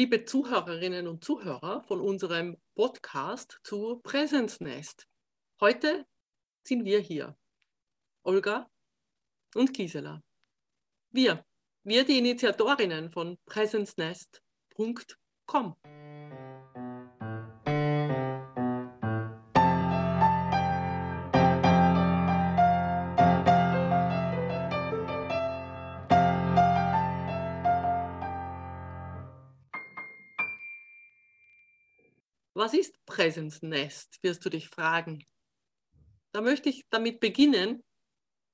liebe 0.00 0.24
Zuhörerinnen 0.24 1.06
und 1.06 1.22
Zuhörer 1.22 1.82
von 1.82 2.00
unserem 2.00 2.56
Podcast 2.74 3.60
zu 3.62 4.00
Presence 4.02 4.58
Nest. 4.60 5.06
Heute 5.60 6.06
sind 6.66 6.86
wir 6.86 7.00
hier, 7.00 7.36
Olga 8.22 8.70
und 9.54 9.74
Gisela. 9.74 10.22
Wir, 11.10 11.44
wir 11.84 12.06
die 12.06 12.16
Initiatorinnen 12.16 13.10
von 13.10 13.36
presencenest.com. 13.44 15.76
Was 32.70 32.78
ist 32.78 33.04
Presence 33.04 33.62
Nest, 33.62 34.22
wirst 34.22 34.44
du 34.44 34.48
dich 34.48 34.68
fragen. 34.68 35.26
Da 36.30 36.40
möchte 36.40 36.68
ich 36.68 36.86
damit 36.88 37.18
beginnen. 37.18 37.82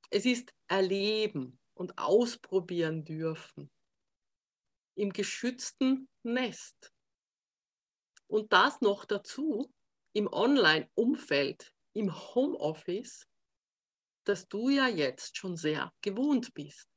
Es 0.09 0.25
ist 0.25 0.55
erleben 0.69 1.59
und 1.75 1.99
ausprobieren 1.99 3.05
dürfen 3.05 3.71
im 4.95 5.13
geschützten 5.13 6.09
Nest. 6.23 6.95
Und 8.27 8.55
das 8.55 8.81
noch 8.81 9.05
dazu 9.05 9.71
im 10.15 10.33
Online-Umfeld, 10.33 11.71
im 11.93 12.11
Homeoffice, 12.35 13.29
das 14.25 14.49
du 14.49 14.71
ja 14.71 14.89
jetzt 14.89 15.37
schon 15.37 15.59
sehr 15.59 15.93
gewohnt 16.01 16.55
bist. 16.55 16.89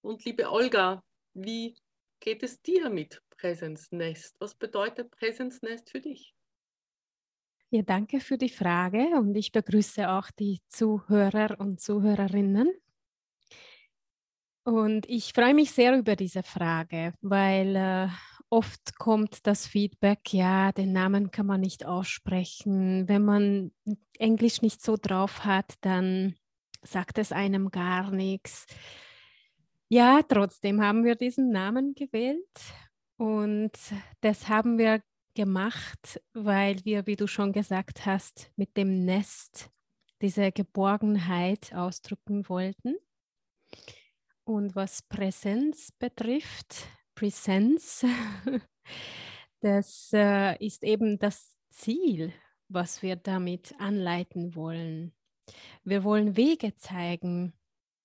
Und 0.00 0.24
liebe 0.24 0.50
Olga, 0.50 1.04
wie 1.34 1.76
geht 2.18 2.42
es 2.42 2.62
dir 2.62 2.88
mit 2.88 3.22
Presence 3.36 3.92
Nest? 3.92 4.36
Was 4.40 4.54
bedeutet 4.54 5.10
Presence 5.10 5.62
Nest 5.62 5.90
für 5.90 6.00
dich? 6.00 6.34
Ja, 7.70 7.82
danke 7.82 8.20
für 8.20 8.38
die 8.38 8.50
Frage 8.50 8.98
und 9.16 9.34
ich 9.34 9.50
begrüße 9.50 10.08
auch 10.08 10.30
die 10.30 10.60
Zuhörer 10.68 11.58
und 11.58 11.80
Zuhörerinnen. 11.80 12.70
Und 14.62 15.08
ich 15.08 15.32
freue 15.32 15.54
mich 15.54 15.72
sehr 15.72 15.98
über 15.98 16.16
diese 16.16 16.42
Frage, 16.42 17.14
weil 17.20 17.74
äh, 17.76 18.08
oft 18.48 18.96
kommt 18.96 19.46
das 19.46 19.66
Feedback, 19.66 20.32
ja, 20.32 20.70
den 20.70 20.92
Namen 20.92 21.32
kann 21.32 21.46
man 21.46 21.60
nicht 21.60 21.84
aussprechen. 21.84 23.08
Wenn 23.08 23.24
man 23.24 23.72
Englisch 24.18 24.62
nicht 24.62 24.80
so 24.80 24.96
drauf 24.96 25.44
hat, 25.44 25.74
dann 25.80 26.36
sagt 26.82 27.18
es 27.18 27.32
einem 27.32 27.70
gar 27.70 28.10
nichts. 28.10 28.66
Ja, 29.88 30.22
trotzdem 30.22 30.80
haben 30.80 31.04
wir 31.04 31.16
diesen 31.16 31.50
Namen 31.50 31.94
gewählt 31.94 32.48
und 33.16 33.72
das 34.20 34.48
haben 34.48 34.78
wir 34.78 35.02
gemacht, 35.34 36.20
weil 36.32 36.84
wir, 36.84 37.06
wie 37.06 37.16
du 37.16 37.26
schon 37.26 37.52
gesagt 37.52 38.06
hast, 38.06 38.50
mit 38.56 38.76
dem 38.76 39.04
Nest 39.04 39.70
diese 40.22 40.52
Geborgenheit 40.52 41.74
ausdrücken 41.74 42.48
wollten. 42.48 42.96
Und 44.44 44.76
was 44.76 45.02
Präsenz 45.02 45.90
betrifft, 45.98 46.86
Präsenz, 47.14 48.04
das 49.60 50.10
äh, 50.12 50.64
ist 50.64 50.84
eben 50.84 51.18
das 51.18 51.56
Ziel, 51.70 52.32
was 52.68 53.02
wir 53.02 53.16
damit 53.16 53.74
anleiten 53.78 54.54
wollen. 54.54 55.12
Wir 55.82 56.04
wollen 56.04 56.36
Wege 56.36 56.76
zeigen, 56.76 57.52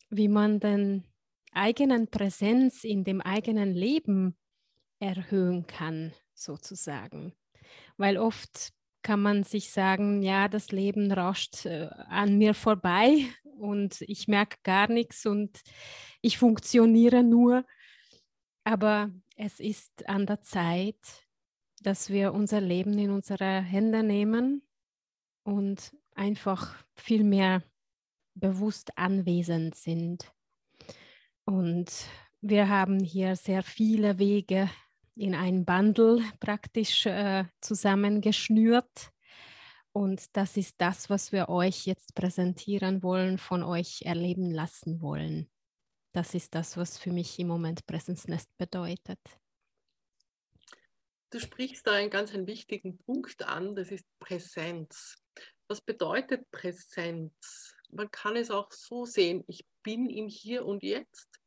wie 0.09 0.27
man 0.27 0.59
den 0.59 1.03
eigenen 1.52 2.07
Präsenz 2.09 2.83
in 2.83 3.03
dem 3.03 3.21
eigenen 3.21 3.73
Leben 3.73 4.37
erhöhen 5.00 5.67
kann, 5.67 6.14
sozusagen. 6.33 7.33
Weil 7.97 8.17
oft 8.17 8.73
kann 9.02 9.22
man 9.22 9.44
sich 9.44 9.72
sagen, 9.72 10.22
ja, 10.22 10.47
das 10.47 10.72
Leben 10.72 11.11
rauscht 11.11 11.66
äh, 11.66 11.89
an 12.09 12.38
mir 12.38 12.54
vorbei 12.54 13.26
und 13.43 14.02
ich 14.02 14.27
merke 14.27 14.58
gar 14.64 14.89
nichts 14.89 15.26
und 15.26 15.61
ich 16.21 16.37
funktioniere 16.37 17.23
nur. 17.23 17.65
Aber 18.64 19.11
es 19.36 19.60
ist 19.60 20.08
an 20.08 20.26
der 20.26 20.42
Zeit, 20.42 20.99
dass 21.81 22.10
wir 22.10 22.33
unser 22.33 22.61
Leben 22.61 22.98
in 22.98 23.10
unsere 23.10 23.61
Hände 23.61 24.04
nehmen 24.04 24.64
und 25.43 25.95
einfach 26.14 26.76
viel 26.95 27.23
mehr 27.23 27.64
bewusst 28.36 28.98
anwesend 28.98 29.76
sind. 29.76 30.31
Und 31.45 31.92
wir 32.42 32.70
haben 32.70 32.99
hier 32.99 33.36
sehr 33.36 33.64
viele 33.64 34.20
Wege 34.20 34.70
in 35.19 35.35
ein 35.35 35.65
Bundle 35.65 36.23
praktisch 36.39 37.05
äh, 37.05 37.43
zusammengeschnürt. 37.59 39.11
Und 39.91 40.35
das 40.37 40.55
ist 40.55 40.75
das, 40.77 41.09
was 41.09 41.31
wir 41.31 41.49
euch 41.49 41.85
jetzt 41.85 42.15
präsentieren 42.15 43.03
wollen, 43.03 43.37
von 43.37 43.63
euch 43.63 44.03
erleben 44.03 44.52
lassen 44.52 45.02
wollen. 45.02 45.49
Das 46.13 46.33
ist 46.35 46.55
das, 46.55 46.77
was 46.77 46.97
für 46.97 47.11
mich 47.11 47.37
im 47.37 47.47
Moment 47.47 47.85
Präsenznest 47.85 48.49
bedeutet. 48.57 49.19
Du 51.31 51.39
sprichst 51.39 51.86
da 51.86 51.93
einen 51.93 52.09
ganz 52.09 52.33
einen 52.33 52.47
wichtigen 52.47 52.97
Punkt 52.97 53.43
an, 53.43 53.75
das 53.75 53.91
ist 53.91 54.05
Präsenz. 54.19 55.15
Was 55.67 55.81
bedeutet 55.81 56.49
Präsenz? 56.49 57.75
Man 57.91 58.09
kann 58.09 58.36
es 58.36 58.49
auch 58.49 58.71
so 58.71 59.05
sehen, 59.05 59.43
ich 59.47 59.65
bin 59.83 60.09
im 60.09 60.27
Hier 60.27 60.65
und 60.65 60.81
Jetzt 60.81 61.39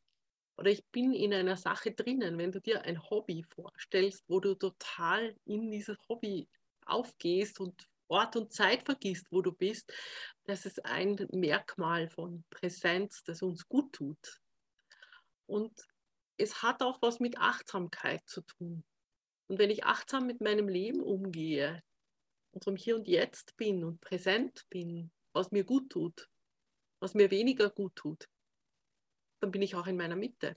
oder 0.56 0.70
ich 0.70 0.84
bin 0.86 1.12
in 1.14 1.32
einer 1.32 1.56
Sache 1.56 1.92
drinnen, 1.92 2.38
wenn 2.38 2.52
du 2.52 2.60
dir 2.60 2.82
ein 2.82 3.02
Hobby 3.10 3.44
vorstellst, 3.54 4.24
wo 4.28 4.40
du 4.40 4.54
total 4.54 5.34
in 5.44 5.70
dieses 5.70 5.96
Hobby 6.08 6.48
aufgehst 6.84 7.60
und 7.60 7.88
Ort 8.08 8.36
und 8.36 8.52
Zeit 8.52 8.82
vergisst, 8.82 9.26
wo 9.30 9.40
du 9.40 9.52
bist, 9.52 9.90
das 10.44 10.66
ist 10.66 10.84
ein 10.84 11.16
Merkmal 11.32 12.08
von 12.10 12.44
Präsenz, 12.50 13.22
das 13.24 13.40
uns 13.40 13.66
gut 13.66 13.92
tut. 13.94 14.40
Und 15.46 15.72
es 16.36 16.62
hat 16.62 16.82
auch 16.82 17.00
was 17.00 17.20
mit 17.20 17.38
Achtsamkeit 17.38 18.20
zu 18.26 18.42
tun. 18.42 18.84
Und 19.48 19.58
wenn 19.58 19.70
ich 19.70 19.84
achtsam 19.84 20.26
mit 20.26 20.42
meinem 20.42 20.68
Leben 20.68 21.00
umgehe, 21.00 21.82
und 22.52 22.78
Hier 22.78 22.96
und 22.96 23.08
Jetzt 23.08 23.56
bin 23.56 23.82
und 23.84 24.00
präsent 24.00 24.66
bin, 24.68 25.10
was 25.32 25.50
mir 25.50 25.64
gut 25.64 25.90
tut, 25.90 26.28
was 27.00 27.14
mir 27.14 27.30
weniger 27.30 27.70
gut 27.70 27.96
tut, 27.96 28.28
dann 29.42 29.50
bin 29.50 29.62
ich 29.62 29.74
auch 29.74 29.86
in 29.86 29.96
meiner 29.96 30.16
Mitte. 30.16 30.56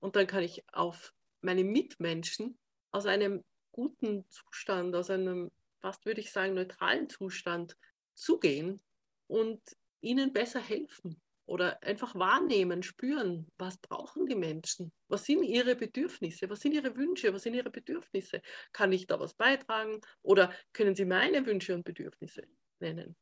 Und 0.00 0.16
dann 0.16 0.26
kann 0.26 0.42
ich 0.42 0.62
auf 0.72 1.14
meine 1.40 1.64
Mitmenschen 1.64 2.58
aus 2.92 3.06
einem 3.06 3.42
guten 3.72 4.28
Zustand, 4.28 4.94
aus 4.94 5.10
einem 5.10 5.50
fast 5.80 6.06
würde 6.06 6.20
ich 6.20 6.30
sagen 6.30 6.54
neutralen 6.54 7.08
Zustand 7.08 7.76
zugehen 8.14 8.80
und 9.26 9.60
ihnen 10.00 10.32
besser 10.32 10.60
helfen 10.60 11.20
oder 11.46 11.82
einfach 11.82 12.14
wahrnehmen, 12.14 12.82
spüren, 12.82 13.50
was 13.58 13.78
brauchen 13.78 14.26
die 14.26 14.36
Menschen, 14.36 14.92
was 15.08 15.24
sind 15.24 15.42
ihre 15.42 15.74
Bedürfnisse, 15.74 16.48
was 16.48 16.60
sind 16.60 16.72
ihre 16.72 16.96
Wünsche, 16.96 17.32
was 17.34 17.42
sind 17.42 17.54
ihre 17.54 17.70
Bedürfnisse, 17.70 18.40
kann 18.72 18.92
ich 18.92 19.06
da 19.06 19.18
was 19.20 19.34
beitragen? 19.34 20.00
Oder 20.22 20.52
können 20.72 20.94
sie 20.94 21.04
meine 21.04 21.44
Wünsche 21.44 21.74
und 21.74 21.84
Bedürfnisse 21.84 22.46
nennen. 22.78 23.16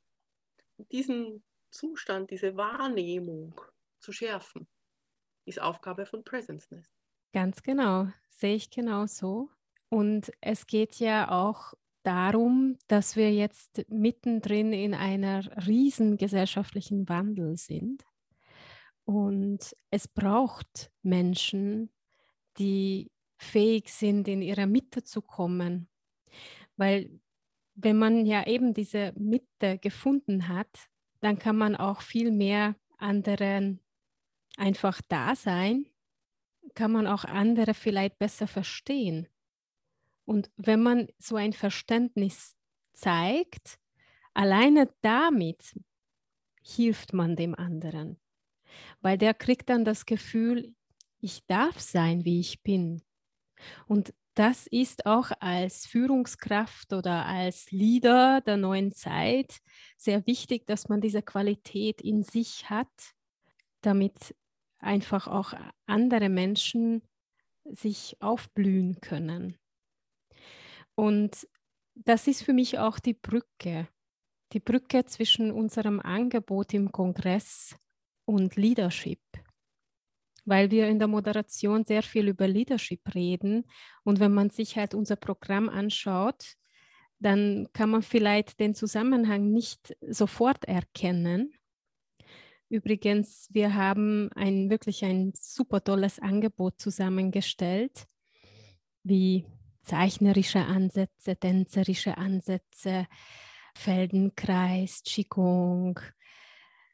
Diesen 0.90 1.42
Zustand, 1.70 2.30
diese 2.30 2.56
Wahrnehmung 2.56 3.60
zu 4.02 4.12
schärfen, 4.12 4.68
ist 5.46 5.60
Aufgabe 5.60 6.06
von 6.06 6.24
Presenceness. 6.24 6.90
Ganz 7.32 7.62
genau, 7.62 8.08
sehe 8.30 8.56
ich 8.56 8.70
genau 8.70 9.06
so. 9.06 9.50
Und 9.88 10.32
es 10.40 10.66
geht 10.66 10.96
ja 10.96 11.30
auch 11.30 11.74
darum, 12.02 12.76
dass 12.88 13.16
wir 13.16 13.32
jetzt 13.32 13.84
mittendrin 13.88 14.72
in 14.72 14.94
einer 14.94 15.66
riesen 15.66 16.16
gesellschaftlichen 16.16 17.08
Wandel 17.08 17.56
sind. 17.56 18.04
Und 19.04 19.74
es 19.90 20.08
braucht 20.08 20.90
Menschen, 21.02 21.90
die 22.58 23.10
fähig 23.38 23.88
sind, 23.88 24.28
in 24.28 24.42
ihre 24.42 24.66
Mitte 24.66 25.02
zu 25.02 25.22
kommen. 25.22 25.88
Weil 26.76 27.20
wenn 27.74 27.98
man 27.98 28.26
ja 28.26 28.46
eben 28.46 28.74
diese 28.74 29.12
Mitte 29.16 29.78
gefunden 29.78 30.48
hat, 30.48 30.88
dann 31.20 31.38
kann 31.38 31.56
man 31.56 31.76
auch 31.76 32.02
viel 32.02 32.30
mehr 32.30 32.76
anderen 32.98 33.80
einfach 34.56 35.00
da 35.08 35.34
sein, 35.34 35.86
kann 36.74 36.92
man 36.92 37.06
auch 37.06 37.24
andere 37.24 37.74
vielleicht 37.74 38.18
besser 38.18 38.46
verstehen. 38.46 39.28
Und 40.24 40.50
wenn 40.56 40.82
man 40.82 41.08
so 41.18 41.36
ein 41.36 41.52
Verständnis 41.52 42.56
zeigt, 42.92 43.78
alleine 44.34 44.88
damit 45.02 45.78
hilft 46.62 47.12
man 47.12 47.36
dem 47.36 47.54
anderen, 47.54 48.20
weil 49.00 49.18
der 49.18 49.34
kriegt 49.34 49.68
dann 49.68 49.84
das 49.84 50.06
Gefühl, 50.06 50.74
ich 51.20 51.44
darf 51.46 51.80
sein, 51.80 52.24
wie 52.24 52.40
ich 52.40 52.62
bin. 52.62 53.02
Und 53.86 54.14
das 54.34 54.66
ist 54.66 55.06
auch 55.06 55.30
als 55.40 55.86
Führungskraft 55.86 56.92
oder 56.92 57.26
als 57.26 57.70
Leader 57.70 58.40
der 58.40 58.56
neuen 58.56 58.92
Zeit 58.92 59.58
sehr 59.96 60.26
wichtig, 60.26 60.66
dass 60.66 60.88
man 60.88 61.00
diese 61.00 61.22
Qualität 61.22 62.00
in 62.00 62.22
sich 62.22 62.70
hat, 62.70 62.88
damit 63.82 64.34
einfach 64.82 65.28
auch 65.28 65.54
andere 65.86 66.28
Menschen 66.28 67.02
sich 67.64 68.16
aufblühen 68.20 69.00
können. 69.00 69.56
Und 70.94 71.48
das 71.94 72.26
ist 72.26 72.42
für 72.42 72.52
mich 72.52 72.78
auch 72.78 72.98
die 72.98 73.14
Brücke, 73.14 73.88
die 74.52 74.60
Brücke 74.60 75.04
zwischen 75.04 75.50
unserem 75.50 76.00
Angebot 76.00 76.74
im 76.74 76.92
Kongress 76.92 77.76
und 78.24 78.56
Leadership, 78.56 79.20
weil 80.44 80.70
wir 80.70 80.88
in 80.88 80.98
der 80.98 81.08
Moderation 81.08 81.84
sehr 81.84 82.02
viel 82.02 82.28
über 82.28 82.48
Leadership 82.48 83.14
reden. 83.14 83.64
Und 84.04 84.20
wenn 84.20 84.32
man 84.32 84.50
sich 84.50 84.76
halt 84.76 84.94
unser 84.94 85.16
Programm 85.16 85.68
anschaut, 85.68 86.54
dann 87.18 87.68
kann 87.72 87.90
man 87.90 88.02
vielleicht 88.02 88.58
den 88.58 88.74
Zusammenhang 88.74 89.52
nicht 89.52 89.96
sofort 90.00 90.64
erkennen. 90.64 91.54
Übrigens, 92.72 93.50
wir 93.52 93.74
haben 93.74 94.30
ein 94.34 94.70
wirklich 94.70 95.04
ein 95.04 95.34
super 95.36 95.84
tolles 95.84 96.18
Angebot 96.18 96.80
zusammengestellt, 96.80 98.06
wie 99.02 99.44
zeichnerische 99.82 100.60
Ansätze, 100.60 101.36
tänzerische 101.36 102.16
Ansätze, 102.16 103.08
Feldenkreis, 103.74 105.02
Qigong, 105.04 106.00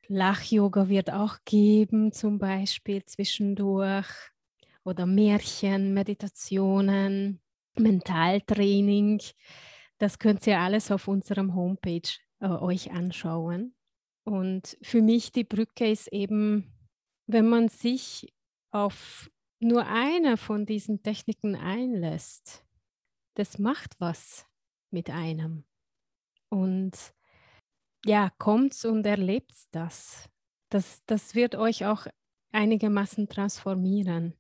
Lach-Yoga 0.09 0.89
wird 0.89 1.13
auch 1.13 1.37
geben, 1.45 2.11
zum 2.11 2.41
Beispiel 2.41 3.05
zwischendurch, 3.05 4.09
oder 4.83 5.07
Märchen, 5.07 5.95
Meditationen, 5.95 7.41
Mentaltraining. 7.77 9.23
Das 9.99 10.19
könnt 10.19 10.45
ihr 10.49 10.59
alles 10.59 10.91
auf 10.91 11.07
unserem 11.07 11.55
Homepage 11.55 12.11
äh, 12.41 12.49
euch 12.49 12.91
anschauen. 12.91 13.77
Und 14.29 14.77
für 14.83 15.01
mich 15.01 15.33
die 15.33 15.45
Brücke 15.45 15.91
ist 15.91 16.09
eben, 16.09 16.71
wenn 17.27 17.49
man 17.49 17.69
sich 17.69 18.31
auf 18.71 19.31
nur 19.59 19.87
eine 19.87 20.37
von 20.37 20.67
diesen 20.67 21.03
Techniken 21.03 21.57
einlässt, 21.57 22.63
das 23.37 23.59
macht 23.59 23.99
was 24.01 24.47
mit 24.91 25.09
einem. 25.09 25.65
Und 26.51 27.15
ja, 28.05 28.29
kommt 28.37 28.85
und 28.85 29.07
erlebt 29.07 29.55
das. 29.71 30.29
das. 30.69 31.03
Das 31.07 31.35
wird 31.35 31.55
euch 31.55 31.87
auch 31.87 32.07
einigermaßen 32.53 33.31
transformieren. 33.31 34.35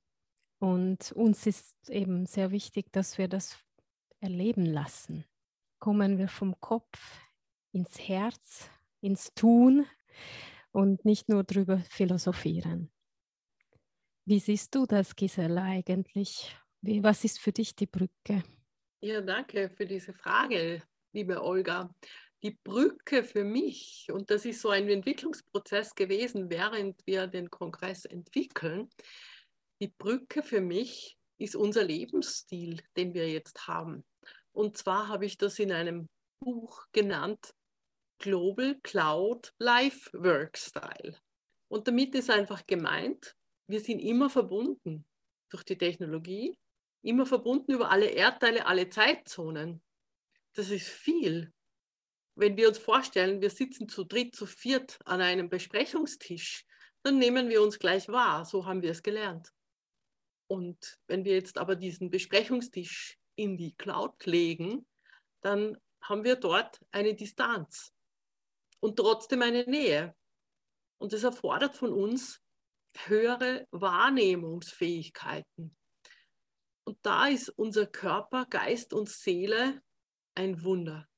Und 0.60 1.12
uns 1.12 1.46
ist 1.46 1.88
eben 1.88 2.26
sehr 2.26 2.50
wichtig, 2.50 2.92
dass 2.92 3.16
wir 3.16 3.28
das 3.28 3.58
erleben 4.20 4.66
lassen. 4.66 5.24
Kommen 5.80 6.18
wir 6.18 6.28
vom 6.28 6.60
Kopf 6.60 7.22
ins 7.72 7.98
Herz, 8.06 8.68
ins 9.00 9.32
Tun 9.34 9.86
und 10.72 11.04
nicht 11.04 11.28
nur 11.28 11.44
drüber 11.44 11.78
philosophieren. 11.90 12.90
Wie 14.24 14.40
siehst 14.40 14.74
du 14.74 14.86
das, 14.86 15.16
Gisela, 15.16 15.62
eigentlich? 15.62 16.54
Wie, 16.82 17.02
was 17.02 17.24
ist 17.24 17.40
für 17.40 17.52
dich 17.52 17.74
die 17.74 17.86
Brücke? 17.86 18.42
Ja, 19.00 19.20
danke 19.20 19.70
für 19.70 19.86
diese 19.86 20.12
Frage, 20.12 20.82
liebe 21.12 21.42
Olga. 21.42 21.94
Die 22.42 22.56
Brücke 22.62 23.24
für 23.24 23.42
mich, 23.42 24.06
und 24.12 24.30
das 24.30 24.44
ist 24.44 24.60
so 24.60 24.68
ein 24.70 24.88
Entwicklungsprozess 24.88 25.94
gewesen, 25.94 26.50
während 26.50 27.04
wir 27.06 27.26
den 27.26 27.50
Kongress 27.50 28.04
entwickeln, 28.04 28.88
die 29.80 29.88
Brücke 29.88 30.42
für 30.42 30.60
mich 30.60 31.16
ist 31.38 31.56
unser 31.56 31.84
Lebensstil, 31.84 32.80
den 32.96 33.14
wir 33.14 33.28
jetzt 33.28 33.66
haben. 33.66 34.04
Und 34.52 34.76
zwar 34.76 35.08
habe 35.08 35.24
ich 35.24 35.38
das 35.38 35.58
in 35.58 35.72
einem 35.72 36.08
Buch 36.40 36.86
genannt, 36.92 37.54
Global 38.18 38.78
Cloud 38.82 39.54
Life 39.58 40.10
Work 40.12 40.58
Style. 40.58 41.16
Und 41.68 41.86
damit 41.86 42.14
ist 42.14 42.30
einfach 42.30 42.66
gemeint, 42.66 43.36
wir 43.68 43.80
sind 43.80 44.00
immer 44.00 44.30
verbunden 44.30 45.06
durch 45.50 45.64
die 45.64 45.78
Technologie, 45.78 46.58
immer 47.02 47.26
verbunden 47.26 47.72
über 47.72 47.90
alle 47.90 48.06
Erdteile, 48.06 48.66
alle 48.66 48.88
Zeitzonen. 48.88 49.82
Das 50.54 50.70
ist 50.70 50.88
viel. 50.88 51.52
Wenn 52.34 52.56
wir 52.56 52.68
uns 52.68 52.78
vorstellen, 52.78 53.40
wir 53.40 53.50
sitzen 53.50 53.88
zu 53.88 54.04
dritt, 54.04 54.34
zu 54.34 54.46
viert 54.46 54.98
an 55.04 55.20
einem 55.20 55.48
Besprechungstisch, 55.48 56.64
dann 57.02 57.18
nehmen 57.18 57.48
wir 57.48 57.62
uns 57.62 57.78
gleich 57.78 58.08
wahr. 58.08 58.44
So 58.44 58.66
haben 58.66 58.82
wir 58.82 58.90
es 58.90 59.02
gelernt. 59.02 59.52
Und 60.48 60.98
wenn 61.06 61.24
wir 61.24 61.34
jetzt 61.34 61.58
aber 61.58 61.76
diesen 61.76 62.10
Besprechungstisch 62.10 63.18
in 63.36 63.56
die 63.56 63.74
Cloud 63.76 64.24
legen, 64.24 64.86
dann 65.42 65.76
haben 66.02 66.24
wir 66.24 66.36
dort 66.36 66.80
eine 66.90 67.14
Distanz 67.14 67.92
und 68.80 68.96
trotzdem 68.96 69.42
eine 69.42 69.64
Nähe. 69.64 70.14
Und 70.98 71.12
das 71.12 71.22
erfordert 71.22 71.76
von 71.76 71.92
uns 71.92 72.40
höhere 73.06 73.66
Wahrnehmungsfähigkeiten. 73.70 75.76
Und 76.84 76.98
da 77.02 77.28
ist 77.28 77.50
unser 77.50 77.86
Körper, 77.86 78.46
Geist 78.46 78.92
und 78.92 79.08
Seele 79.08 79.80
ein 80.34 80.64
Wunder. 80.64 81.08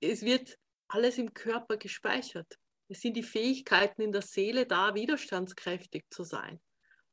Es 0.00 0.22
wird 0.22 0.58
alles 0.88 1.18
im 1.18 1.34
Körper 1.34 1.76
gespeichert. 1.76 2.58
Es 2.88 3.00
sind 3.00 3.16
die 3.16 3.22
Fähigkeiten 3.22 4.02
in 4.02 4.12
der 4.12 4.22
Seele 4.22 4.66
da, 4.66 4.94
widerstandskräftig 4.94 6.04
zu 6.10 6.22
sein. 6.22 6.60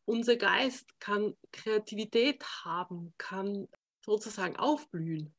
Unser 0.06 0.36
Geist 0.36 0.88
kann 1.00 1.38
Kreativität 1.52 2.44
haben, 2.66 3.14
kann 3.18 3.68
sozusagen 4.04 4.58
aufblühen. 4.58 5.34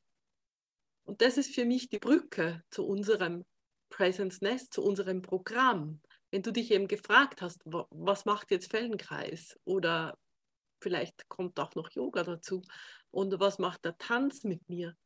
Und 1.05 1.21
das 1.21 1.37
ist 1.37 1.55
für 1.55 1.65
mich 1.65 1.89
die 1.89 1.99
Brücke 1.99 2.62
zu 2.71 2.87
unserem 2.87 3.44
Presence 3.93 4.41
Nest, 4.41 4.73
zu 4.73 4.83
unserem 4.83 5.23
Programm. 5.23 6.00
Wenn 6.31 6.43
du 6.43 6.50
dich 6.50 6.71
eben 6.71 6.89
gefragt 6.89 7.43
hast, 7.43 7.61
was 7.65 8.25
macht 8.25 8.50
jetzt 8.50 8.71
Feldenkreis 8.71 9.59
oder 9.65 10.19
vielleicht 10.83 11.29
kommt 11.29 11.61
auch 11.61 11.75
noch 11.75 11.91
Yoga 11.93 12.25
dazu. 12.25 12.62
Und 13.11 13.39
was 13.39 13.59
macht 13.59 13.85
der 13.85 13.97
Tanz 13.99 14.43
mit 14.43 14.69
mir? 14.69 14.97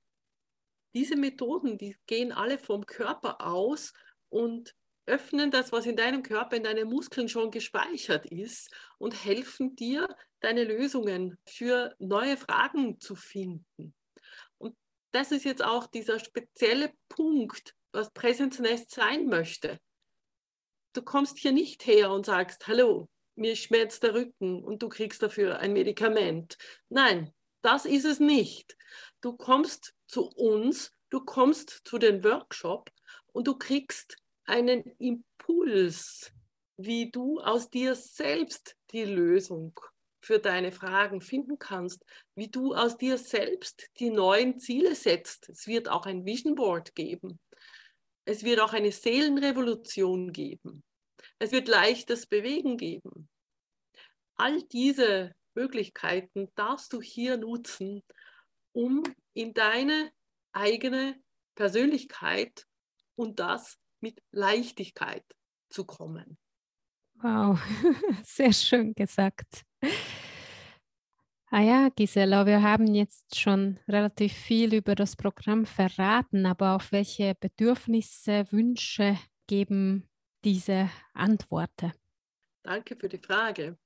Diese 0.95 1.17
Methoden, 1.17 1.77
die 1.77 1.97
gehen 2.07 2.33
alle 2.33 2.59
vom 2.59 2.87
Körper 2.87 3.47
aus 3.47 3.93
und 4.31 4.75
öffnen 5.05 5.51
das, 5.51 5.71
was 5.73 5.87
in 5.87 5.97
deinem 5.97 6.23
Körper, 6.23 6.57
in 6.57 6.65
deinen 6.65 6.89
Muskeln 6.89 7.29
schon 7.29 7.51
gespeichert 7.51 8.27
ist 8.27 8.73
und 8.99 9.25
helfen 9.25 9.77
dir, 9.77 10.09
deine 10.41 10.65
Lösungen 10.65 11.39
für 11.47 11.95
neue 11.99 12.37
Fragen 12.37 13.01
zu 13.01 13.15
finden. 13.15 13.95
Und 14.59 14.77
das 15.13 15.33
ist 15.33 15.45
jetzt 15.45 15.65
auch 15.65 15.87
dieser 15.87 16.19
spezielle 16.19 16.93
Punkt, 17.09 17.75
was 17.97 18.13
Presence 18.13 18.59
Nest 18.61 18.91
sein 18.91 19.27
möchte. 19.27 19.81
Du 20.93 21.03
kommst 21.03 21.39
hier 21.39 21.53
nicht 21.53 21.87
her 21.87 22.13
und 22.13 22.27
sagst, 22.27 22.69
hallo, 22.69 23.09
mir 23.35 23.57
schmerzt 23.57 24.03
der 24.03 24.15
Rücken 24.15 24.63
und 24.63 24.83
du 24.83 24.89
kriegst 24.89 25.23
dafür 25.23 25.59
ein 25.59 25.73
Medikament. 25.73 26.59
Nein, 26.89 27.33
das 27.63 27.87
ist 27.87 28.05
es 28.05 28.21
nicht. 28.21 28.77
Du 29.21 29.33
kommst 29.33 29.95
zu 30.07 30.29
uns, 30.29 30.93
du 31.11 31.25
kommst 31.25 31.83
zu 31.85 31.99
den 31.99 32.23
Workshop 32.23 32.91
und 33.33 33.47
du 33.47 33.57
kriegst 33.57 34.17
einen 34.45 34.85
Impuls, 34.99 36.33
wie 36.77 37.11
du 37.11 37.41
aus 37.41 37.71
dir 37.71 37.95
selbst 37.95 38.77
die 38.91 39.05
Lösung 39.05 39.79
für 40.21 40.39
deine 40.39 40.73
Fragen 40.73 41.21
finden 41.21 41.59
kannst, 41.59 42.05
wie 42.35 42.49
du 42.49 42.75
aus 42.75 42.97
dir 42.97 43.17
selbst 43.17 43.89
die 44.01 44.11
neuen 44.11 44.59
Ziele 44.59 44.95
setzt. 44.95 45.49
Es 45.49 45.67
wird 45.67 45.89
auch 45.89 46.05
ein 46.05 46.25
Vision 46.25 46.55
Board 46.55 46.95
geben. 46.95 47.39
Es 48.29 48.43
wird 48.43 48.61
auch 48.61 48.73
eine 48.73 48.91
Seelenrevolution 48.91 50.33
geben. 50.33 50.83
Es 51.39 51.53
wird 51.53 51.69
leichtes 51.69 52.27
Bewegen 52.27 52.77
geben. 52.77 53.29
All 54.35 54.63
diese 54.65 55.33
Möglichkeiten 55.55 56.49
darfst 56.57 56.93
du 56.93 57.01
hier 57.01 57.37
nutzen, 57.37 58.03
um 58.73 59.05
in 59.33 59.55
deine 59.55 60.11
eigene 60.53 61.19
Persönlichkeit 61.55 62.67
und 63.15 63.39
das 63.39 63.79
mit 64.01 64.21
Leichtigkeit 64.33 65.25
zu 65.71 65.85
kommen. 65.85 66.37
Wow, 67.15 67.59
sehr 68.25 68.53
schön 68.53 68.93
gesagt. 68.93 69.63
Ah 71.57 71.63
ja, 71.63 71.89
Gisela, 71.89 72.45
wir 72.45 72.61
haben 72.61 72.95
jetzt 72.95 73.39
schon 73.39 73.79
relativ 73.89 74.35
viel 74.35 74.75
über 74.75 74.95
das 74.95 75.17
Programm 75.17 75.65
verraten, 75.65 76.45
aber 76.45 76.77
auf 76.77 76.93
welche 76.93 77.35
Bedürfnisse, 77.35 78.45
Wünsche 78.51 79.17
geben 79.47 80.07
diese 80.45 80.91
Antworten? 81.15 81.95
Danke 82.63 82.95
für 82.95 83.09
die 83.09 83.17
Frage. 83.17 83.79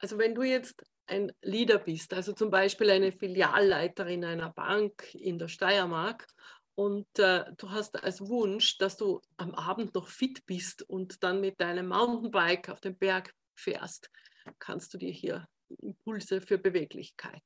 Also 0.00 0.18
wenn 0.18 0.34
du 0.34 0.42
jetzt 0.42 0.82
ein 1.06 1.30
Leader 1.42 1.78
bist, 1.78 2.12
also 2.12 2.32
zum 2.32 2.50
Beispiel 2.50 2.90
eine 2.90 3.12
Filialleiterin 3.12 4.24
einer 4.24 4.50
Bank 4.50 5.14
in 5.14 5.38
der 5.38 5.46
Steiermark 5.46 6.26
und 6.74 7.06
äh, 7.20 7.44
du 7.56 7.70
hast 7.70 8.02
als 8.02 8.20
Wunsch, 8.20 8.78
dass 8.78 8.96
du 8.96 9.20
am 9.36 9.54
Abend 9.54 9.94
noch 9.94 10.08
fit 10.08 10.44
bist 10.44 10.82
und 10.82 11.22
dann 11.22 11.40
mit 11.40 11.60
deinem 11.60 11.86
Mountainbike 11.86 12.68
auf 12.68 12.80
den 12.80 12.98
Berg 12.98 13.32
fährst, 13.54 14.10
kannst 14.58 14.92
du 14.92 14.98
dir 14.98 15.12
hier 15.12 15.46
Impulse 15.68 16.40
für 16.40 16.58
Beweglichkeit 16.58 17.42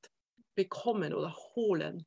bekommen 0.54 1.14
oder 1.14 1.34
holen. 1.54 2.06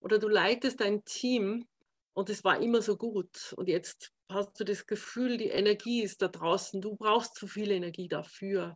Oder 0.00 0.18
du 0.18 0.28
leitest 0.28 0.80
ein 0.82 1.04
Team 1.04 1.68
und 2.14 2.30
es 2.30 2.44
war 2.44 2.60
immer 2.60 2.82
so 2.82 2.96
gut 2.96 3.52
und 3.56 3.68
jetzt 3.68 4.12
hast 4.30 4.58
du 4.60 4.64
das 4.64 4.86
Gefühl, 4.86 5.38
die 5.38 5.48
Energie 5.48 6.02
ist 6.02 6.22
da 6.22 6.28
draußen, 6.28 6.80
du 6.80 6.96
brauchst 6.96 7.34
zu 7.34 7.46
viel 7.46 7.70
Energie 7.70 8.08
dafür. 8.08 8.74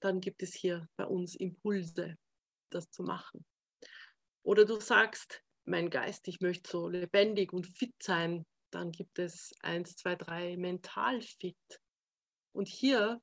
dann 0.00 0.20
gibt 0.20 0.42
es 0.42 0.54
hier 0.54 0.88
bei 0.96 1.04
uns 1.04 1.34
Impulse, 1.34 2.16
das 2.70 2.90
zu 2.90 3.02
machen. 3.02 3.44
Oder 4.42 4.64
du 4.64 4.80
sagst, 4.80 5.42
mein 5.64 5.90
Geist, 5.90 6.26
ich 6.28 6.40
möchte 6.40 6.70
so 6.70 6.88
lebendig 6.88 7.52
und 7.52 7.66
fit 7.66 7.94
sein, 8.02 8.46
dann 8.70 8.92
gibt 8.92 9.18
es 9.18 9.52
1, 9.60 9.96
2, 9.96 10.16
3 10.16 10.56
mental 10.56 11.20
fit. 11.20 11.80
Und 12.52 12.68
hier 12.68 13.20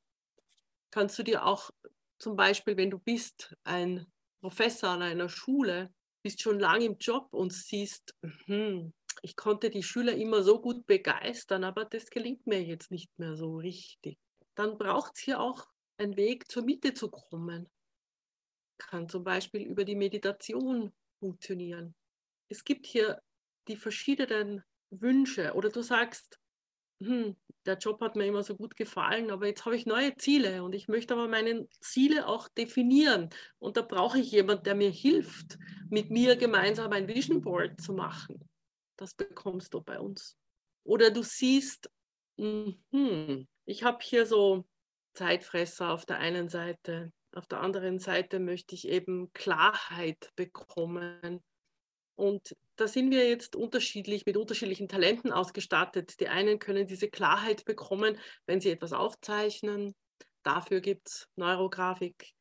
kannst 0.92 1.18
du 1.18 1.24
dir 1.24 1.46
auch 1.46 1.72
zum 2.20 2.36
Beispiel, 2.36 2.78
wenn 2.78 2.90
du 2.90 3.00
bist 3.00 3.56
ein 3.64 4.06
Professor 4.42 4.90
an 4.90 5.02
einer 5.02 5.30
Schule, 5.30 5.94
bist 6.24 6.42
schon 6.42 6.60
lange 6.60 6.86
im 6.86 6.98
Job 6.98 7.34
und 7.34 7.54
siehst, 7.54 8.16
hm, 8.46 8.94
ich 9.22 9.36
konnte 9.36 9.70
die 9.70 9.84
Schüler 9.84 10.14
immer 10.14 10.44
so 10.44 10.62
gut 10.62 10.86
begeistern, 10.86 11.64
aber 11.64 11.86
das 11.86 12.10
gelingt 12.10 12.46
mir 12.46 12.64
jetzt 12.64 12.92
nicht 12.92 13.18
mehr 13.18 13.36
so 13.36 13.58
richtig. 13.58 14.18
Dann 14.56 14.78
braucht 14.78 15.14
es 15.16 15.22
hier 15.22 15.40
auch 15.40 15.68
einen 15.98 16.18
Weg 16.18 16.50
zur 16.52 16.64
Mitte 16.64 16.94
zu 16.94 17.10
kommen. 17.10 17.70
Kann 18.78 19.10
zum 19.10 19.24
Beispiel 19.24 19.62
über 19.62 19.86
die 19.86 19.96
Meditation 19.96 20.94
funktionieren. 21.20 21.96
Es 22.50 22.64
gibt 22.64 22.86
hier 22.86 23.22
die 23.68 23.76
verschiedenen 23.76 24.64
Wünsche 24.90 25.54
oder 25.54 25.70
du 25.70 25.82
sagst, 25.82 26.40
hm, 27.00 27.36
der 27.66 27.78
Job 27.78 28.02
hat 28.02 28.16
mir 28.16 28.26
immer 28.26 28.44
so 28.44 28.56
gut 28.56 28.76
gefallen, 28.76 29.30
aber 29.30 29.48
jetzt 29.48 29.66
habe 29.66 29.76
ich 29.76 29.86
neue 29.86 30.16
Ziele 30.16 30.64
und 30.64 30.74
ich 30.74 30.88
möchte 30.88 31.14
aber 31.14 31.28
meine 31.28 31.68
Ziele 31.82 32.28
auch 32.28 32.48
definieren. 32.48 33.30
Und 33.60 33.78
da 33.78 33.82
brauche 33.82 34.20
ich 34.20 34.32
jemanden, 34.32 34.64
der 34.64 34.76
mir 34.76 34.90
hilft, 34.90 35.58
mit 35.90 36.10
mir 36.10 36.36
gemeinsam 36.38 36.92
ein 36.94 37.08
Vision 37.08 37.42
Board 37.42 37.80
zu 37.82 37.94
machen. 37.94 38.40
Das 38.96 39.14
bekommst 39.14 39.74
du 39.74 39.82
bei 39.82 40.00
uns. 40.00 40.38
Oder 40.84 41.12
du 41.12 41.22
siehst, 41.22 41.90
hm, 42.38 43.48
ich 43.66 43.84
habe 43.84 44.00
hier 44.02 44.26
so 44.26 44.66
Zeitfresser 45.14 45.92
auf 45.92 46.06
der 46.06 46.20
einen 46.20 46.50
Seite, 46.50 47.12
auf 47.34 47.48
der 47.48 47.62
anderen 47.62 48.00
Seite 48.00 48.40
möchte 48.40 48.76
ich 48.76 48.88
eben 48.88 49.32
Klarheit 49.34 50.32
bekommen. 50.36 51.44
Und 52.16 52.56
da 52.78 52.88
sind 52.88 53.12
wir 53.12 53.28
jetzt 53.28 53.56
unterschiedlich 53.56 54.26
mit 54.26 54.38
unterschiedlichen 54.38 54.88
Talenten 54.88 55.32
ausgestattet. 55.32 56.20
Die 56.20 56.30
einen 56.30 56.60
können 56.60 56.88
diese 56.88 57.10
Klarheit 57.10 57.66
bekommen, 57.66 58.18
wenn 58.46 58.62
sie 58.62 58.72
etwas 58.72 58.94
aufzeichnen. 58.94 59.96
Dafür 60.44 60.80
gibt 60.80 61.10
es 61.10 61.28
Neurografik. 61.36 62.34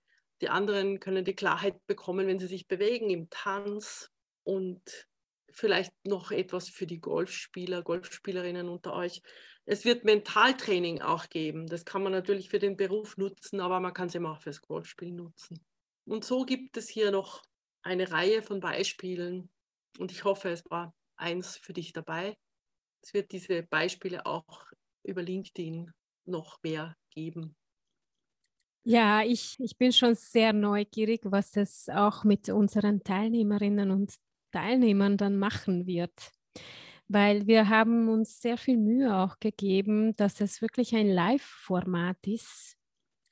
Die 0.43 0.51
anderen 0.51 1.01
können 1.01 1.25
die 1.25 1.35
Klarheit 1.35 1.85
bekommen, 1.87 2.27
wenn 2.27 2.39
sie 2.39 2.47
sich 2.47 2.69
bewegen 2.69 3.09
im 3.09 3.31
Tanz. 3.31 4.11
Und 4.45 5.09
vielleicht 5.51 5.93
noch 6.07 6.31
etwas 6.31 6.69
für 6.69 6.87
die 6.87 7.01
Golfspieler, 7.01 7.83
Golfspielerinnen 7.83 8.69
unter 8.69 8.93
euch. 8.93 9.23
Es 9.65 9.87
wird 9.87 10.05
Mentaltraining 10.05 11.01
auch 11.01 11.29
geben. 11.31 11.67
Das 11.67 11.87
kann 11.87 12.03
man 12.03 12.13
natürlich 12.13 12.51
für 12.51 12.59
den 12.59 12.77
Beruf 12.77 13.17
nutzen, 13.17 13.61
aber 13.61 13.81
man 13.81 13.95
kann 13.95 14.09
es 14.09 14.15
eben 14.15 14.27
auch 14.27 14.41
fürs 14.41 14.61
Golfspiel 14.61 15.13
nutzen. 15.13 15.65
Und 16.05 16.25
so 16.25 16.45
gibt 16.45 16.77
es 16.77 16.89
hier 16.89 17.11
noch 17.11 17.43
eine 17.83 18.13
Reihe 18.13 18.43
von 18.43 18.61
Beispielen, 18.61 19.49
und 19.99 20.13
ich 20.13 20.25
hoffe, 20.25 20.51
es 20.51 20.63
war 20.71 20.95
eins 21.17 21.57
für 21.57 21.73
dich 21.73 21.93
dabei. 21.93 22.37
Es 23.03 23.15
wird 23.15 23.33
diese 23.33 23.63
Beispiele 23.63 24.27
auch 24.27 24.67
über 25.05 25.23
LinkedIn 25.23 25.93
noch 26.27 26.63
mehr 26.63 26.97
geben. 27.11 27.57
Ja, 28.85 29.23
ich, 29.23 29.57
ich 29.59 29.77
bin 29.77 29.93
schon 29.93 30.15
sehr 30.15 30.53
neugierig, 30.53 31.21
was 31.25 31.57
es 31.57 31.89
auch 31.89 32.23
mit 32.23 32.49
unseren 32.49 33.03
Teilnehmerinnen 33.03 33.91
und 33.91 34.15
Teilnehmern 34.53 35.17
dann 35.17 35.39
machen 35.39 35.87
wird. 35.87 36.33
Weil 37.09 37.47
wir 37.49 37.69
haben 37.69 38.09
uns 38.09 38.41
sehr 38.41 38.57
viel 38.57 38.77
Mühe 38.77 39.17
auch 39.17 39.41
gegeben, 39.41 40.15
dass 40.17 40.41
es 40.41 40.63
wirklich 40.63 40.95
ein 40.95 41.09
Live-Format 41.09 42.27
ist. 42.27 42.77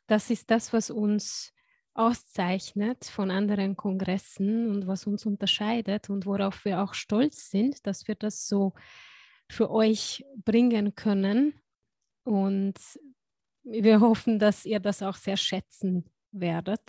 Das 0.09 0.31
ist 0.31 0.51
das, 0.51 0.73
was 0.73 0.91
uns 0.91 1.54
auszeichnet 1.95 3.05
von 3.05 3.31
anderen 3.31 3.77
Kongressen 3.77 4.69
und 4.71 4.87
was 4.87 5.07
uns 5.07 5.25
unterscheidet 5.27 6.11
und 6.11 6.27
worauf 6.27 6.65
wir 6.65 6.83
auch 6.83 6.95
stolz 6.95 7.51
sind, 7.51 7.87
dass 7.87 8.09
wir 8.09 8.17
das 8.17 8.49
so 8.49 8.75
für 9.49 9.71
euch 9.71 10.25
bringen 10.45 10.95
können. 10.95 11.55
Und 12.25 12.79
wir 13.63 14.01
hoffen, 14.01 14.39
dass 14.39 14.65
ihr 14.65 14.81
das 14.81 15.03
auch 15.03 15.17
sehr 15.17 15.37
schätzen 15.37 16.05
werdet. 16.33 16.83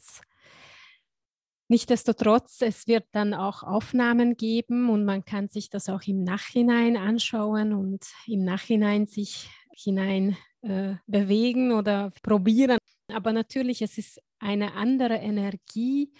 Nichtsdestotrotz, 1.68 2.62
es 2.62 2.88
wird 2.88 3.06
dann 3.12 3.34
auch 3.34 3.64
Aufnahmen 3.64 4.38
geben 4.38 4.90
und 4.90 5.04
man 5.04 5.26
kann 5.26 5.50
sich 5.50 5.70
das 5.70 5.90
auch 5.90 6.04
im 6.04 6.24
Nachhinein 6.24 6.96
anschauen 6.96 7.74
und 7.74 8.06
im 8.28 8.44
Nachhinein 8.44 9.08
sich 9.08 9.50
hinein 9.76 10.38
äh, 10.62 10.96
bewegen 11.08 11.72
oder 11.72 12.12
probieren. 12.22 12.78
Aber 13.16 13.32
natürlich, 13.32 13.82
es 13.82 13.98
ist 13.98 14.22
eine 14.40 14.74
andere 14.74 15.16
Energie, 15.16 16.14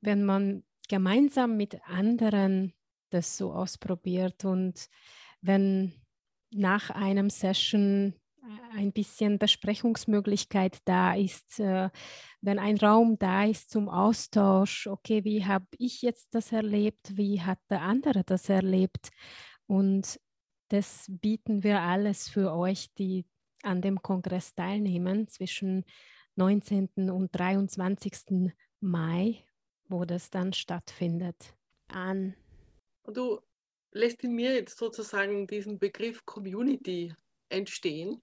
wenn 0.00 0.24
man 0.24 0.62
gemeinsam 0.88 1.56
mit 1.56 1.80
anderen 1.84 2.74
das 3.10 3.36
so 3.36 3.52
ausprobiert 3.52 4.44
und 4.44 4.86
wenn 5.40 5.92
nach 6.52 6.90
einem 6.90 7.28
Session 7.28 8.14
ein 8.72 8.92
bisschen 8.92 9.40
Besprechungsmöglichkeit 9.40 10.78
da 10.84 11.14
ist, 11.14 11.58
äh, 11.58 11.90
wenn 12.40 12.60
ein 12.60 12.76
Raum 12.76 13.18
da 13.18 13.44
ist 13.44 13.70
zum 13.70 13.88
Austausch, 13.88 14.86
okay, 14.86 15.24
wie 15.24 15.44
habe 15.44 15.66
ich 15.76 16.02
jetzt 16.02 16.34
das 16.36 16.52
erlebt, 16.52 17.16
wie 17.16 17.42
hat 17.42 17.58
der 17.68 17.82
andere 17.82 18.22
das 18.22 18.48
erlebt? 18.48 19.10
Und 19.66 20.20
das 20.68 21.06
bieten 21.08 21.64
wir 21.64 21.80
alles 21.80 22.28
für 22.28 22.52
euch, 22.54 22.94
die 22.94 23.26
an 23.64 23.82
dem 23.82 24.00
Kongress 24.02 24.54
teilnehmen 24.54 25.26
zwischen 25.26 25.84
19. 26.38 27.10
und 27.10 27.30
23. 27.32 28.52
Mai, 28.78 29.44
wo 29.88 30.04
das 30.04 30.30
dann 30.30 30.52
stattfindet, 30.52 31.56
an. 31.88 32.36
Und 33.02 33.16
du 33.16 33.40
lässt 33.90 34.22
in 34.22 34.36
mir 34.36 34.54
jetzt 34.54 34.78
sozusagen 34.78 35.48
diesen 35.48 35.80
Begriff 35.80 36.24
Community 36.24 37.12
entstehen. 37.48 38.22